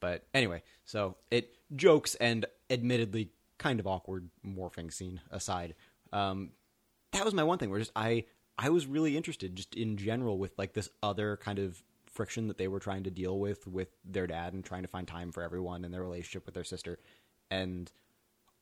[0.00, 5.74] But anyway, so it jokes and admittedly kind of awkward morphing scene aside.
[6.12, 6.50] Um,
[7.12, 8.24] that was my one thing where just I
[8.58, 11.82] I was really interested just in general with like this other kind of
[12.16, 15.06] friction that they were trying to deal with with their dad and trying to find
[15.06, 16.98] time for everyone and their relationship with their sister.
[17.50, 17.90] And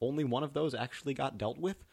[0.01, 1.85] only one of those actually got dealt with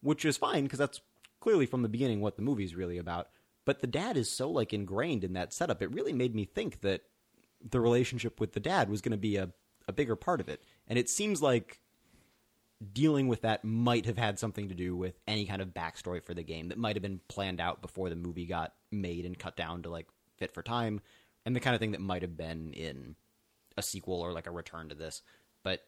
[0.00, 1.00] which is fine because that's
[1.40, 3.28] clearly from the beginning what the movie's really about.
[3.64, 6.80] But the dad is so like ingrained in that setup it really made me think
[6.80, 7.02] that
[7.68, 9.50] the relationship with the dad was going to be a,
[9.86, 10.62] a bigger part of it.
[10.86, 11.80] And it seems like
[12.92, 16.32] dealing with that might have had something to do with any kind of backstory for
[16.32, 19.56] the game that might have been planned out before the movie got made and cut
[19.56, 20.06] down to like
[20.38, 21.00] fit for time
[21.44, 23.16] and the kind of thing that might have been in
[23.76, 25.22] a sequel or like a return to this
[25.62, 25.86] but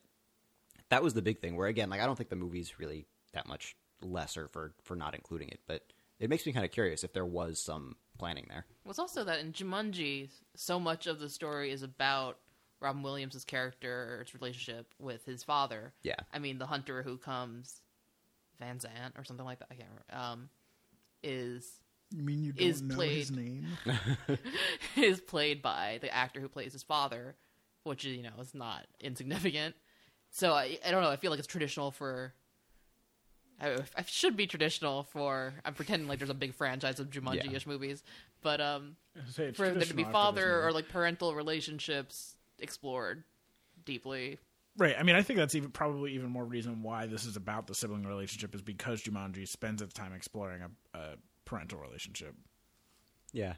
[0.89, 3.47] that was the big thing where again like i don't think the movie's really that
[3.47, 5.83] much lesser for for not including it but
[6.19, 9.23] it makes me kind of curious if there was some planning there Well, it's also
[9.23, 12.37] that in Jumanji, so much of the story is about
[12.79, 15.93] Robin Williams' character's relationship with his father.
[16.03, 16.15] Yeah.
[16.31, 17.81] I mean, the hunter who comes,
[18.59, 19.69] Van Zant or something like that.
[19.71, 20.25] I can't remember.
[20.31, 20.49] Um,
[21.23, 21.80] is
[22.13, 23.67] You mean you don't Is know his played- name?
[24.97, 27.35] is played by the actor who plays his father,
[27.83, 29.75] which you know is not insignificant.
[30.29, 31.09] So I, I don't know.
[31.09, 32.33] I feel like it's traditional for.
[33.61, 35.53] I, I should be traditional for.
[35.63, 38.03] I'm pretending like there's a big franchise of Jumanji-ish movies,
[38.41, 38.95] but um,
[39.29, 43.23] Say for there to be traditional after this father or like parental relationships explored
[43.85, 44.39] deeply.
[44.77, 44.95] Right.
[44.97, 47.75] I mean, I think that's even probably even more reason why this is about the
[47.75, 51.15] sibling relationship is because Jumanji spends its time exploring a, a
[51.51, 52.33] parental relationship.
[53.33, 53.55] Yeah.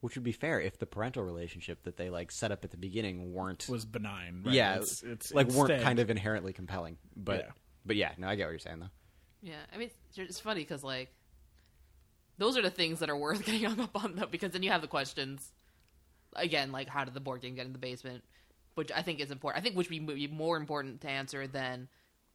[0.00, 2.76] Which would be fair if the parental relationship that they like set up at the
[2.78, 4.42] beginning weren't Was benign.
[4.44, 4.54] Right?
[4.54, 6.96] yeah, it's, it's like weren't kind of inherently compelling.
[7.14, 7.50] But Yeah.
[7.84, 8.90] but yeah, no, I get what you're saying though.
[9.42, 11.12] Yeah, I mean, it's, it's funny because like
[12.38, 14.70] those are the things that are worth getting hung up on, though, because then you
[14.70, 15.52] have the questions
[16.34, 18.24] again, like how did the board game get in the basement,
[18.76, 19.60] which I think is important.
[19.60, 21.88] I think which would be more important to answer than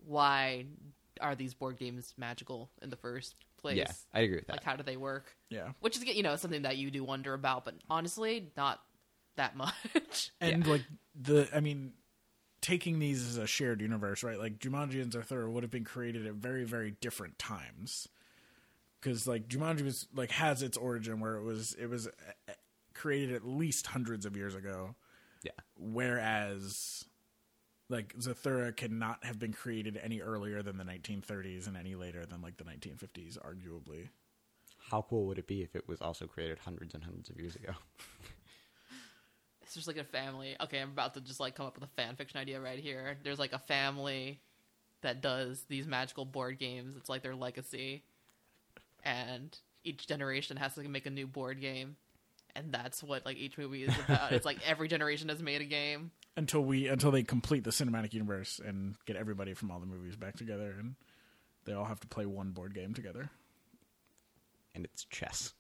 [0.06, 0.66] why
[1.22, 3.78] are these board games magical in the first place?
[3.78, 4.54] Yeah, I agree with that.
[4.54, 5.36] Like how do they work?
[5.50, 5.70] Yeah.
[5.80, 8.82] Which is you know something that you do wonder about, but honestly, not
[9.38, 10.32] that much.
[10.40, 10.84] And like
[11.20, 11.94] the, I mean,
[12.62, 14.40] taking these as a shared universe, right?
[14.40, 18.08] Like Jumanji and Zathura would have been created at very, very different times.
[19.00, 22.52] Because like Jumanji was like has its origin where it was it was uh,
[22.94, 24.94] created at least hundreds of years ago,
[25.42, 25.52] yeah.
[25.76, 27.06] whereas
[27.92, 32.42] like Zathura cannot have been created any earlier than the 1930s and any later than
[32.42, 34.08] like the 1950s, arguably.
[34.89, 37.56] How cool would it be if it was also created hundreds and hundreds of years
[37.56, 37.74] ago?
[39.62, 40.56] it's just like a family.
[40.62, 43.18] Okay, I'm about to just like come up with a fan fiction idea right here.
[43.24, 44.39] There's like a family
[45.02, 46.96] that does these magical board games.
[46.98, 48.04] It's like their legacy,
[49.04, 51.96] and each generation has to make a new board game,
[52.56, 54.32] and that's what like each movie is about.
[54.32, 56.12] it's like every generation has made a game.
[56.38, 60.16] Until we until they complete the cinematic universe and get everybody from all the movies
[60.16, 60.96] back together and
[61.66, 63.30] they all have to play one board game together.
[64.74, 65.54] And it's chess.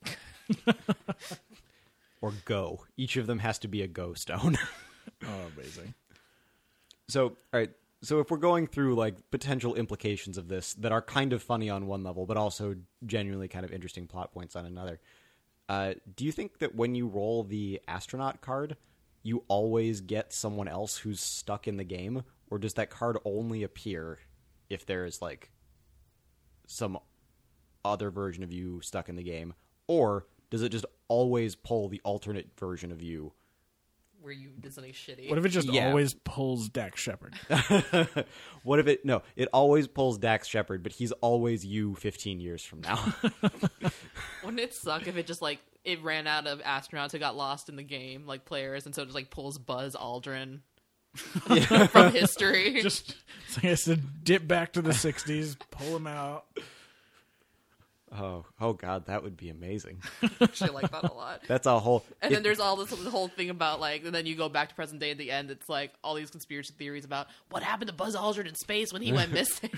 [2.21, 2.85] or go.
[2.97, 4.57] Each of them has to be a go stone.
[5.23, 5.93] Oh, amazing.
[7.07, 7.69] So, all right.
[8.01, 11.69] So, if we're going through like potential implications of this that are kind of funny
[11.69, 14.99] on one level, but also genuinely kind of interesting plot points on another,
[15.69, 18.77] uh, do you think that when you roll the astronaut card,
[19.23, 23.63] you always get someone else who's stuck in the game, or does that card only
[23.63, 24.19] appear
[24.69, 25.51] if there's like
[26.67, 26.97] some
[27.83, 29.53] other version of you stuck in the game,
[29.87, 33.33] or does it just always pull the alternate version of you
[34.21, 35.29] Where you did something shitty.
[35.29, 35.87] What if it just Yeah.
[35.87, 37.35] always pulls Dax Shepard?
[38.63, 39.03] What if it?
[39.03, 43.13] No, it always pulls Dax Shepard, but he's always you 15 years from now.
[44.43, 47.69] Wouldn't it suck if it just like it ran out of astronauts who got lost
[47.69, 50.59] in the game, like players, and so it just like pulls Buzz Aldrin
[51.89, 52.81] from history?
[52.83, 53.15] just
[53.47, 56.45] it's like I said, dip back to the '60s, pull him out.
[58.13, 60.01] Oh, oh God, that would be amazing.
[60.41, 61.41] actually like that a lot.
[61.47, 62.03] That's a whole.
[62.21, 64.49] And it- then there's all this the whole thing about like, and then you go
[64.49, 65.51] back to present day at the end.
[65.51, 69.01] It's like all these conspiracy theories about what happened to Buzz Aldrin in space when
[69.01, 69.69] he went missing.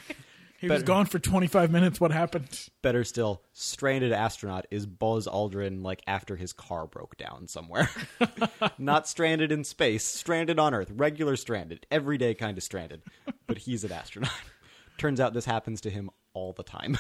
[0.60, 2.00] He was gone for 25 minutes.
[2.00, 2.70] What happened?
[2.82, 7.90] better still, stranded astronaut is Buzz Aldrin like after his car broke down somewhere.
[8.78, 13.02] Not stranded in space, stranded on Earth, regular stranded, everyday kind of stranded.
[13.46, 14.32] But he's an astronaut.
[14.98, 16.98] Turns out this happens to him all the time.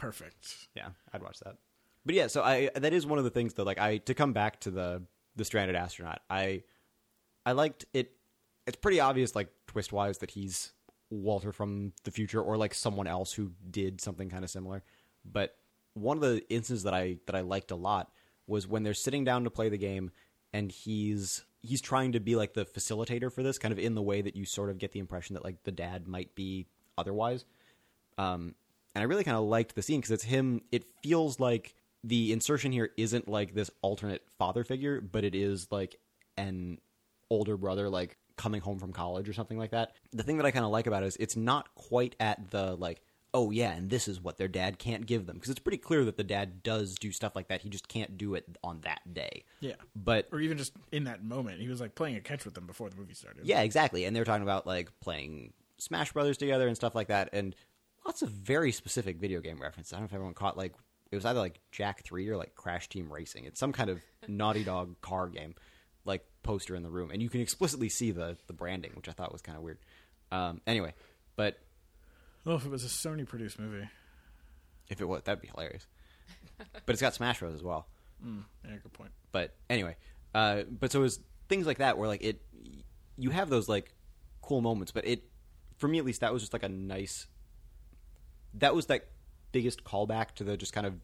[0.00, 0.68] Perfect.
[0.74, 1.56] Yeah, I'd watch that.
[2.06, 3.64] But yeah, so I that is one of the things though.
[3.64, 5.02] like I to come back to the
[5.36, 6.20] the stranded astronaut.
[6.30, 6.62] I
[7.44, 8.12] I liked it.
[8.66, 10.72] It's pretty obvious, like twist wise, that he's
[11.10, 14.82] Walter from the future, or like someone else who did something kind of similar.
[15.22, 15.56] But
[15.92, 18.10] one of the instances that I that I liked a lot
[18.46, 20.12] was when they're sitting down to play the game,
[20.54, 24.02] and he's he's trying to be like the facilitator for this, kind of in the
[24.02, 27.44] way that you sort of get the impression that like the dad might be otherwise.
[28.16, 28.54] Um,
[28.94, 30.62] and I really kind of liked the scene because it's him.
[30.72, 35.68] It feels like the insertion here isn't like this alternate father figure, but it is
[35.70, 35.96] like
[36.36, 36.78] an
[37.30, 39.92] older brother, like coming home from college or something like that.
[40.12, 42.74] The thing that I kind of like about it is it's not quite at the
[42.74, 45.78] like, oh yeah, and this is what their dad can't give them because it's pretty
[45.78, 47.60] clear that the dad does do stuff like that.
[47.60, 49.44] He just can't do it on that day.
[49.60, 49.74] Yeah.
[49.94, 52.66] But Or even just in that moment, he was like playing a catch with them
[52.66, 53.44] before the movie started.
[53.44, 54.04] Yeah, exactly.
[54.04, 57.54] And they were talking about like playing Smash Brothers together and stuff like that, and
[58.10, 59.92] lots of very specific video game references.
[59.92, 60.74] I don't know if everyone caught like
[61.12, 63.44] it was either like Jak Three or like Crash Team Racing.
[63.44, 65.54] It's some kind of Naughty Dog car game,
[66.04, 69.12] like poster in the room, and you can explicitly see the the branding, which I
[69.12, 69.78] thought was kind of weird.
[70.32, 70.94] Um, anyway,
[71.36, 71.58] but
[72.44, 73.88] Well, if it was a Sony produced movie.
[74.88, 75.86] if it was, that'd be hilarious.
[76.58, 77.86] but it's got Smash Bros as well.
[78.26, 79.12] Mm, yeah, good point.
[79.30, 79.96] But anyway,
[80.34, 82.42] uh, but so it was things like that where like it,
[83.16, 83.94] you have those like
[84.42, 85.22] cool moments, but it,
[85.78, 87.26] for me at least, that was just like a nice.
[88.54, 89.08] That was like
[89.52, 90.94] biggest callback to the just kind of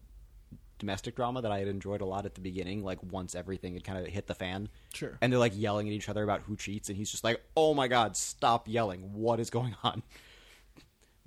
[0.79, 2.83] domestic drama that I had enjoyed a lot at the beginning.
[2.83, 5.17] Like once everything had kind of hit the fan, Sure.
[5.21, 7.73] and they're like yelling at each other about who cheats, and he's just like, "Oh
[7.73, 9.13] my god, stop yelling!
[9.13, 10.03] What is going on?"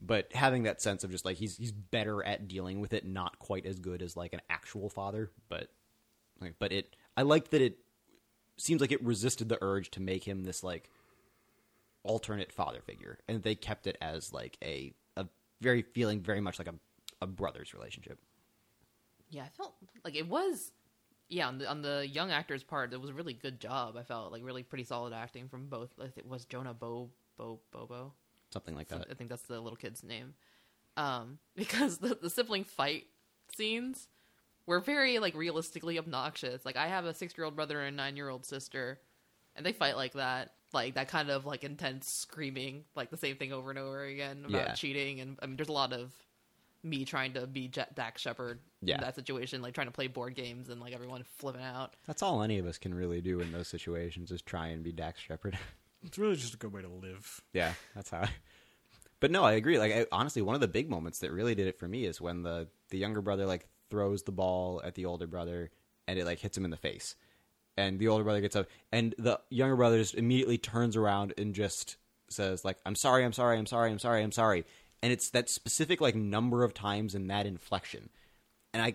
[0.02, 3.38] But having that sense of just like he's he's better at dealing with it, not
[3.38, 5.68] quite as good as like an actual father, but
[6.40, 7.78] like, but it I liked that it
[8.56, 10.88] seems like it resisted the urge to make him this like
[12.02, 14.94] alternate father figure, and they kept it as like a a
[15.60, 16.74] very feeling very much like a
[17.20, 18.18] a brother's relationship.
[19.28, 20.72] Yeah, I felt like it was.
[21.28, 23.96] Yeah, on the on the young actor's part, it was a really good job.
[23.96, 25.90] I felt like really pretty solid acting from both.
[25.98, 28.12] Think it was Jonah Bo Bo Bobo.
[28.52, 29.06] Something like that.
[29.08, 30.34] I think that's the little kid's name.
[30.96, 33.04] Um, because the the sibling fight
[33.56, 34.08] scenes
[34.66, 36.64] were very like realistically obnoxious.
[36.64, 38.98] Like I have a six year old brother and a nine year old sister,
[39.54, 43.36] and they fight like that, like that kind of like intense screaming, like the same
[43.36, 44.72] thing over and over again about Yeah.
[44.74, 45.20] cheating.
[45.20, 46.12] And I mean, there's a lot of
[46.82, 48.94] me trying to be Jet Dax Shepard Yeah.
[48.96, 51.94] in that situation, like trying to play board games and like everyone flipping out.
[52.06, 54.92] That's all any of us can really do in those situations is try and be
[54.92, 55.58] Dax Shepard.
[56.02, 57.42] It's really just a good way to live.
[57.52, 58.20] Yeah, that's how.
[58.22, 58.30] I...
[59.20, 59.78] But no, I agree.
[59.78, 62.22] Like, I, honestly, one of the big moments that really did it for me is
[62.22, 65.70] when the the younger brother like throws the ball at the older brother
[66.08, 67.16] and it like hits him in the face,
[67.80, 71.54] and the older brother gets up, and the younger brother just immediately turns around and
[71.54, 71.96] just
[72.28, 74.64] says like, "I'm sorry, I'm sorry, I'm sorry, I'm sorry, I'm sorry,"
[75.02, 78.10] and it's that specific like number of times in that inflection,
[78.72, 78.94] and I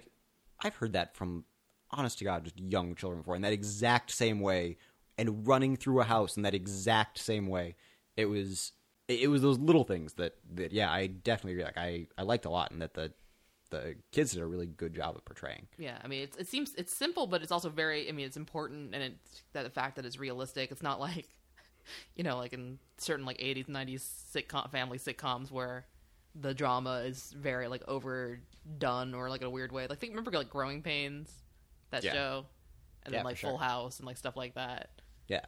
[0.63, 1.45] I've heard that from
[1.91, 4.77] honest to God, just young children before in that exact same way,
[5.17, 7.75] and running through a house in that exact same way.
[8.15, 8.71] It was
[9.07, 11.63] it was those little things that that yeah, I definitely.
[11.63, 13.13] Like I I liked a lot, and that the
[13.83, 15.67] the kids did a really good job of portraying.
[15.77, 18.07] Yeah, I mean, it's, it seems it's simple, but it's also very.
[18.09, 20.71] I mean, it's important, and it's that the fact that it's realistic.
[20.71, 21.27] It's not like,
[22.15, 24.01] you know, like in certain like '80s, '90s
[24.33, 25.85] sitcom family sitcoms where
[26.39, 29.87] the drama is very like overdone or like in a weird way.
[29.89, 31.31] Like think remember like Growing Pains,
[31.91, 32.13] that Yeah.
[32.13, 32.45] show,
[33.03, 33.51] and Yeah, then like sure.
[33.51, 34.89] Full House and like stuff like that.
[35.27, 35.45] Yeah,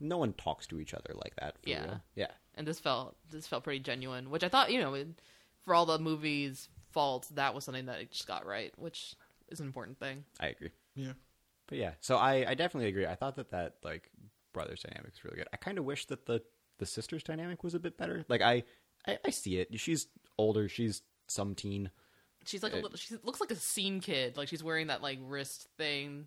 [0.00, 1.56] no one talks to each other like that.
[1.62, 1.84] For Yeah.
[1.84, 2.00] real.
[2.16, 5.08] yeah, And this felt this felt pretty genuine, which I thought you know, it,
[5.64, 9.14] for all the movie's faults, that was something that it just got right, which
[9.48, 10.24] is an important thing.
[10.38, 10.70] I agree.
[10.94, 11.12] Yeah.
[11.66, 13.06] But yeah, so I, I definitely agree.
[13.06, 14.10] I thought that that like
[14.52, 15.48] brothers dynamic is really good.
[15.52, 16.42] I kind of wish that the
[16.78, 18.24] the sisters dynamic was a bit better.
[18.28, 18.64] Like I,
[19.06, 19.68] I I see it.
[19.78, 20.68] She's older.
[20.68, 21.90] She's some teen.
[22.44, 22.96] She's like a Uh, little.
[22.96, 24.36] She looks like a scene kid.
[24.36, 26.26] Like she's wearing that like wrist thing,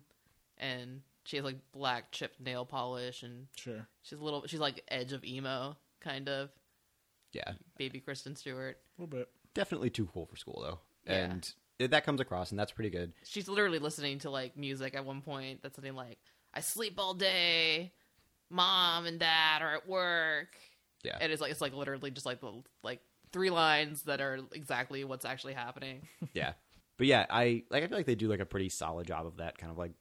[0.58, 3.86] and she has like black chipped nail polish, and Sure.
[4.02, 4.46] she's a little.
[4.46, 6.50] She's like edge of emo kind of
[7.32, 8.78] Yeah, baby Kristen Stewart.
[8.98, 9.28] A little bit.
[9.54, 10.78] Definitely too cool for school though,
[11.12, 11.24] Yeah.
[11.24, 13.12] and it, that comes across, and that's pretty good.
[13.24, 15.60] She's literally listening to like music at one point.
[15.62, 16.18] That's something like,
[16.52, 17.92] "I sleep all day,
[18.50, 20.48] mom and dad are at work."
[21.02, 22.52] Yeah, And it's like it's like literally just like the
[22.82, 23.00] like
[23.32, 26.06] three lines that are exactly what's actually happening.
[26.32, 26.52] yeah.
[26.96, 27.82] But yeah, I like.
[27.82, 29.92] I feel like they do like a pretty solid job of that kind of like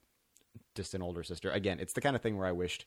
[0.75, 1.49] distant older sister.
[1.51, 2.85] Again, it's the kind of thing where I wished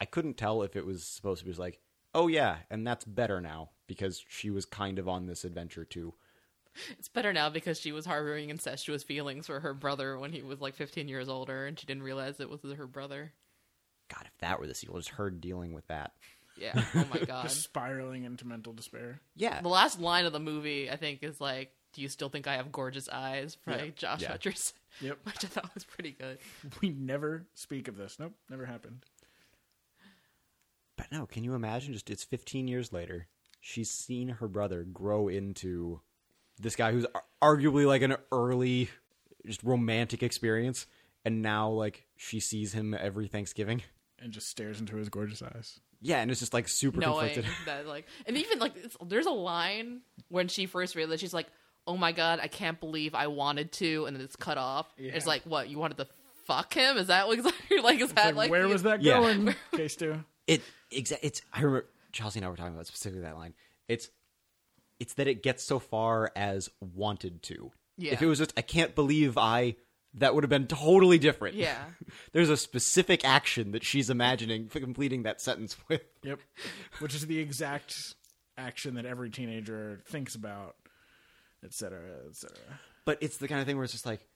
[0.00, 1.78] I couldn't tell if it was supposed to be just like,
[2.14, 6.14] oh yeah, and that's better now because she was kind of on this adventure too.
[6.96, 10.60] It's better now because she was harboring incestuous feelings for her brother when he was
[10.60, 13.32] like 15 years older, and she didn't realize it was her brother.
[14.08, 16.12] God, if that were the sequel, just her dealing with that.
[16.56, 16.80] Yeah.
[16.94, 17.42] Oh my god.
[17.42, 19.20] Just spiraling into mental despair.
[19.34, 22.46] Yeah, the last line of the movie, I think, is like, "Do you still think
[22.46, 23.90] I have gorgeous eyes?" by Yeah.
[23.96, 24.36] Josh Yeah.
[24.36, 25.18] Hutcherson, Yep.
[25.24, 26.38] which I thought was pretty good.
[26.80, 28.16] We never speak of this.
[28.20, 29.04] Nope, never happened.
[30.96, 31.94] But no, can you imagine?
[31.94, 33.26] Just it's 15 years later.
[33.60, 36.00] She's seen her brother grow into
[36.58, 37.06] this guy who's
[37.42, 38.88] arguably like an early,
[39.46, 40.86] just romantic experience,
[41.24, 43.82] and now like she sees him every Thanksgiving.
[44.18, 45.80] and just stares into his gorgeous eyes.
[46.02, 47.44] Yeah, and it's just like super knowing conflicted.
[47.66, 51.46] that like and even like it's, there's a line when she first realized she's like
[51.86, 55.26] oh my god i can't believe i wanted to and then it's cut off it's
[55.26, 56.06] like what you wanted to
[56.44, 57.38] fuck him is that what
[57.82, 59.18] like is that Like, like, where the- was that Yeah.
[59.20, 59.54] going?
[59.74, 60.22] Case two.
[60.46, 61.26] It exactly.
[61.28, 63.54] it's I remember Chelsea and I were talking about specifically that line.
[63.88, 64.08] It's
[64.98, 67.72] it's that it gets so far as wanted to.
[67.96, 68.12] Yeah.
[68.12, 69.76] If it was just I can't believe I
[70.14, 71.54] that would have been totally different.
[71.54, 71.84] yeah
[72.32, 76.02] There's a specific action that she's imagining for completing that sentence with.
[76.22, 76.40] Yep.
[76.98, 78.14] Which is the exact
[78.56, 80.76] action that every teenager thinks about,
[81.64, 82.80] et cetera, et cetera.
[83.04, 84.26] But it's the kind of thing where it's just like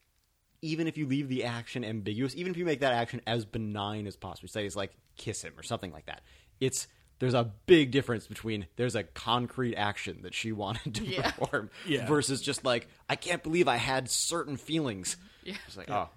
[0.62, 4.06] even if you leave the action ambiguous, even if you make that action as benign
[4.06, 6.22] as possible, say it's like kiss him or something like that.
[6.58, 6.86] It's
[7.18, 11.30] there's a big difference between there's a concrete action that she wanted to Yeah.
[11.30, 12.06] perform Yeah.
[12.06, 15.16] versus just like I can't believe I had certain feelings.
[15.44, 15.54] Yeah.
[15.66, 16.08] It's like oh,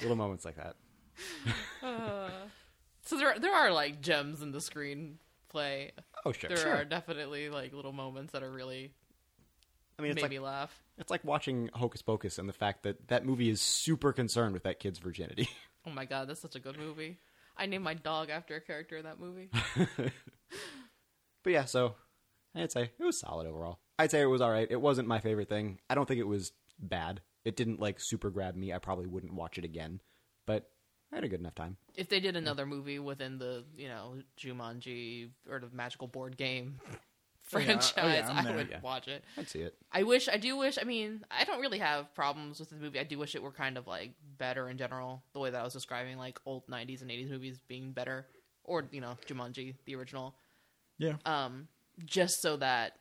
[0.00, 0.76] little moments like that.
[1.82, 2.28] Uh,
[3.02, 5.90] so there there are like gems in the screenplay
[6.24, 6.74] Oh sure, there sure.
[6.76, 8.90] are definitely like little moments that are really
[9.98, 12.82] I mean, it's made like me laugh it's like watching Hocus Pocus and the fact
[12.84, 15.48] that that movie is super concerned with that kid's virginity.
[15.86, 17.18] oh my god that's such a good movie
[17.56, 19.50] i named my dog after a character in that movie
[21.42, 21.94] But yeah, so
[22.54, 23.78] I'd say it was solid overall.
[23.98, 24.66] I'd say it was all right.
[24.70, 25.78] It wasn't my favorite thing.
[25.90, 27.20] I don't think it was bad.
[27.44, 28.72] It didn't like super grab me.
[28.72, 30.00] I probably wouldn't watch it again,
[30.46, 30.70] but
[31.12, 31.76] I had a good enough time.
[31.96, 36.80] if they did another movie within the you know Jumanji or the magical board game
[36.88, 36.96] yeah.
[37.64, 38.80] franchise, Oh, yeah, I would Yeah.
[38.80, 39.24] watch it.
[39.38, 39.74] I'd see it.
[39.92, 40.78] I wish, I do wish.
[40.80, 42.98] I mean, I don't really have problems with the movie.
[42.98, 45.22] I do wish it were kind of like better in general.
[45.32, 48.26] The way that I was describing like old '90s and '80s movies being better,
[48.64, 50.34] or you know Jumanji, the original,
[50.98, 51.14] Yeah.
[51.26, 51.68] um,
[52.04, 52.98] just so that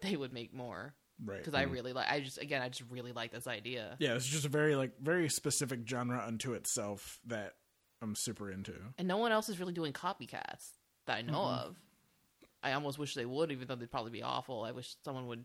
[0.00, 0.94] they would make more.
[1.24, 1.38] Right.
[1.38, 2.10] Because I really like.
[2.10, 3.96] I just again, I just really like this idea.
[4.00, 7.52] Yeah, it's just a very like very specific genre unto itself that
[8.00, 8.72] I'm super into.
[8.98, 10.70] and no one else is really doing copycats
[11.06, 11.68] that I know Mm-hmm.
[11.68, 11.76] of.
[12.62, 14.62] I almost wish they would, even though they'd probably be awful.
[14.64, 15.44] I wish someone would.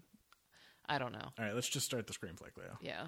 [0.88, 1.30] I don't know.
[1.38, 2.78] All right, let's just start the screenplay, Cleo.
[2.82, 3.08] Yeah,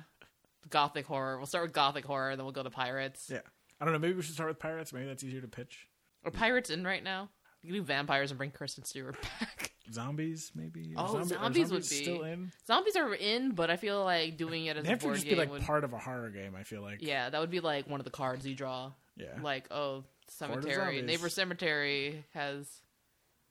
[0.69, 1.37] gothic horror.
[1.37, 3.29] We'll start with gothic horror, then we'll go to pirates.
[3.31, 3.39] Yeah.
[3.79, 3.99] I don't know.
[3.99, 4.91] Maybe we should start with pirates.
[4.91, 5.87] Maybe that's easier to pitch.
[6.25, 7.29] Are pirates in right now?
[7.61, 9.71] You can do vampires and bring Kristen Stewart back.
[9.91, 10.93] Zombies, maybe.
[10.97, 12.51] Oh, Are zombie- are zombies would be- still in.
[12.67, 15.15] Zombies are in, but I feel like doing it as They a have to board
[15.15, 15.61] just game be like would.
[15.61, 16.55] part of a horror game.
[16.55, 17.01] I feel like.
[17.01, 18.91] yeah, that would be like one of the cards you draw.
[19.15, 19.27] Yeah.
[19.41, 22.67] Like, oh, cemetery, neighbor cemetery has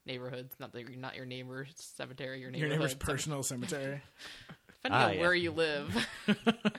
[0.08, 0.56] neighborhoods.
[0.58, 2.40] Not the, not your neighbor's cemetery.
[2.40, 4.00] Your Your neighbor's personal cemetery.
[4.82, 5.20] Depending Ah, on yeah.
[5.20, 6.06] where you live.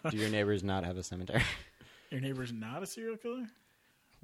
[0.09, 1.41] Do your neighbors not have a cemetery?
[2.11, 3.45] Your neighbor's not a serial killer.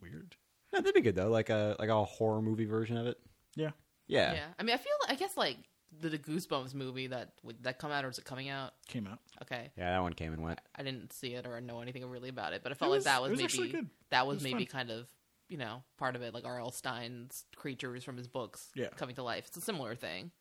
[0.01, 0.35] Weird.
[0.73, 1.29] no, that'd be good though.
[1.29, 3.19] Like a like a horror movie version of it.
[3.55, 3.71] Yeah.
[4.07, 4.33] Yeah.
[4.33, 4.45] yeah.
[4.57, 4.93] I mean, I feel.
[5.07, 5.57] I guess like
[6.01, 8.71] the, the Goosebumps movie that would that come out or is it coming out?
[8.87, 9.19] Came out.
[9.43, 10.59] Okay, Yeah, that one came and went.
[10.75, 13.13] I didn't see it or know anything really about it, but I felt was- like
[13.13, 13.89] that it was, was maybe good.
[14.09, 14.87] that was, was maybe fun.
[14.87, 15.07] kind of
[15.49, 16.71] you know part of it, like R.L.
[16.71, 18.89] Stine's creatures from his books Yeah.
[18.95, 19.45] coming to life.
[19.47, 20.31] It's a similar thing,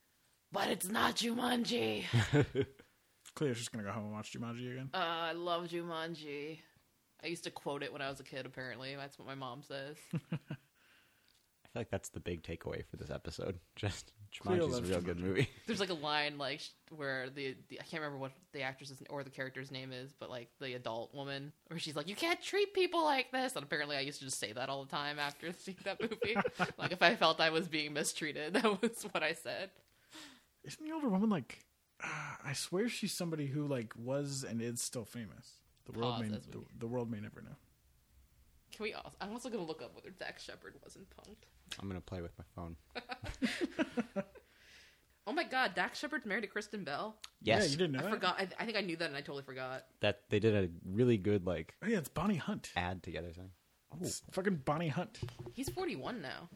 [0.51, 2.03] but it's not Jumanji.
[3.35, 4.89] Cleo's just gonna go home and watch Jumanji again.
[4.93, 6.59] uh, I love Jumanji.
[7.23, 8.45] I used to quote it when I was a kid.
[8.45, 9.97] Apparently, that's what my mom says.
[10.13, 13.59] I feel like that's the big takeaway for this episode.
[13.75, 15.49] Just Cleo Jumanji's a real good movie.
[15.67, 19.23] There's like a line like where the, the I can't remember what the actress's or
[19.23, 22.73] the character's name is, but like the adult woman, where she's like, "You can't treat
[22.73, 25.51] people like this." And apparently, I used to just say that all the time after
[25.59, 26.35] seeing that movie.
[26.77, 29.69] like if I felt I was being mistreated, that was what I said.
[30.63, 31.59] Isn't the older woman like?
[32.03, 32.07] Uh,
[32.43, 35.51] I swear she's somebody who like was and is still famous.
[35.85, 37.55] The world Pause may the, the world may never know.
[38.73, 38.93] Can we?
[38.93, 41.45] Also, I'm also gonna look up whether Dax Shepard wasn't Punk'd.
[41.79, 42.75] I'm gonna play with my phone.
[45.27, 47.15] Oh my God, Dax Shepard's married to Kristen Bell.
[47.41, 48.11] Yes, Yeah, you didn't know I that.
[48.11, 48.35] forgot.
[48.39, 49.83] I, I think I knew that, and I totally forgot.
[50.01, 52.69] that they did a really good like Oh yeah, it's Bonnie Hunt.
[52.75, 53.31] ad together.
[53.31, 53.49] Thing.
[54.01, 55.17] It's fucking Bonnie Hunt.
[55.53, 56.49] He's 41 now.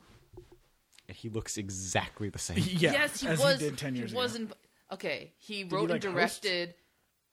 [1.07, 2.57] He looks exactly the same.
[2.67, 2.91] Yeah.
[2.93, 3.59] yes, he as was.
[3.59, 4.21] He did ten years he ago.
[4.23, 4.51] was in.
[4.91, 6.43] Okay, he he, wrote like, and host?
[6.43, 6.75] directed.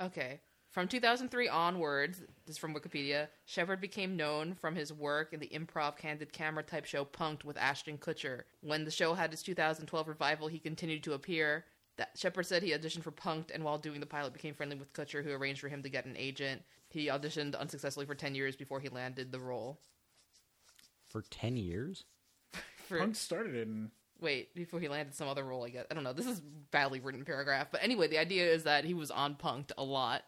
[0.01, 0.41] Okay,
[0.77, 3.29] from 2003 onwards, this is from Wikipedia.
[3.47, 7.57] Shepard became known from his work in the improv candid camera type show Punk'd with
[7.57, 8.43] Ashton Kutcher.
[8.61, 11.65] When the show had its 2012 revival, he continued to appear.
[11.97, 14.93] That Shepard said he auditioned for Punk'd, and while doing the pilot, became friendly with
[14.93, 16.61] Kutcher, who arranged for him to get an agent.
[16.91, 19.81] He auditioned unsuccessfully for 10 years before he landed the role.
[21.09, 22.05] For ten years.
[22.87, 23.93] For, Punk started in.
[24.21, 27.01] wait before he landed some other role i guess i don't know this is badly
[27.01, 30.23] written paragraph but anyway the idea is that he was on Punk'd a lot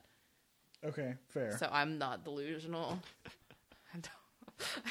[0.87, 1.57] Okay, fair.
[1.59, 2.99] so i'm not delusional
[3.95, 4.09] I don't-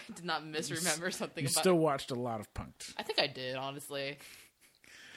[0.10, 1.60] I did not misremember something You about.
[1.62, 2.94] still watched a lot of Punk'd.
[2.98, 4.18] I think I did honestly.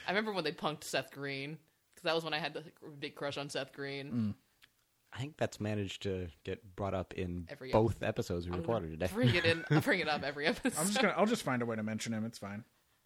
[0.05, 1.57] I remember when they punked Seth Green
[1.93, 2.63] because that was when I had the
[2.99, 4.11] big crush on Seth Green.
[4.11, 4.33] Mm.
[5.13, 8.91] I think that's managed to get brought up in Every both episodes we I'm recorded
[8.91, 9.09] today.
[9.13, 9.63] Bring it in.
[9.71, 10.77] I'll bring it up every episode.
[10.79, 11.13] I'm just gonna.
[11.15, 12.25] I'll just find a way to mention him.
[12.25, 12.65] It's fine.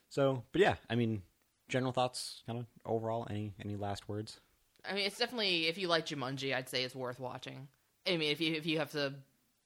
[0.10, 1.22] So, but yeah, I mean,
[1.70, 3.28] general thoughts, kind of overall.
[3.30, 4.40] Any any last words?
[4.90, 7.68] I mean, it's definitely if you like Jumanji, I'd say it's worth watching.
[8.08, 9.14] I mean, if you if you have to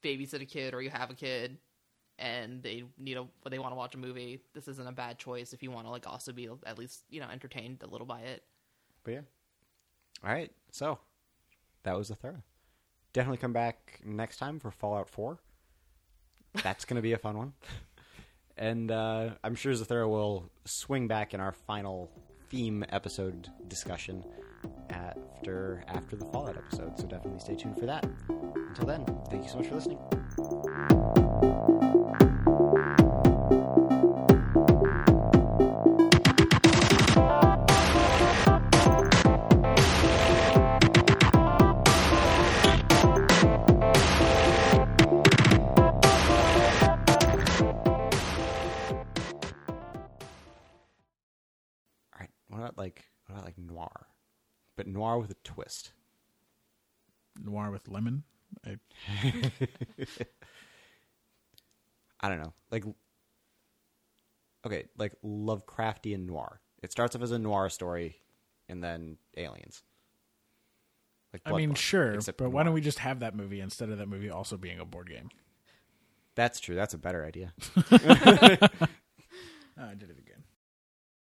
[0.03, 1.57] babysit a kid or you have a kid
[2.17, 5.53] and they need a they want to watch a movie, this isn't a bad choice.
[5.53, 8.22] If you want to like also be at least you know entertained a little by
[8.22, 8.43] it.
[9.03, 9.22] But yeah.
[10.24, 10.51] All right.
[10.72, 10.99] So
[11.84, 12.43] that was a thorough.
[13.13, 15.39] Definitely come back next time for Fallout 4.
[16.63, 17.53] That's going to be a fun one.
[18.59, 22.11] And uh, I'm sure Zathura will swing back in our final
[22.49, 24.26] theme episode discussion
[24.89, 26.97] after after the Fallout episode.
[26.97, 28.05] So definitely stay tuned for that.
[28.30, 29.99] Until then, thank you so much for listening.
[55.00, 55.93] Noir with a twist?
[57.41, 58.24] Noir with lemon.
[58.66, 58.78] I,
[62.20, 62.54] I don't know.
[62.70, 62.84] Like
[64.66, 66.60] okay, like Lovecraftian noir.
[66.84, 68.18] It starts off as a noir story,
[68.68, 69.84] and then aliens.
[71.32, 73.89] Like I mean, Bloodborne, sure, except but why don't we just have that movie instead
[73.89, 75.30] of that movie also being a board game?
[76.36, 76.76] That's true.
[76.76, 77.54] That's a better idea.
[79.82, 80.28] Ah, I did it again.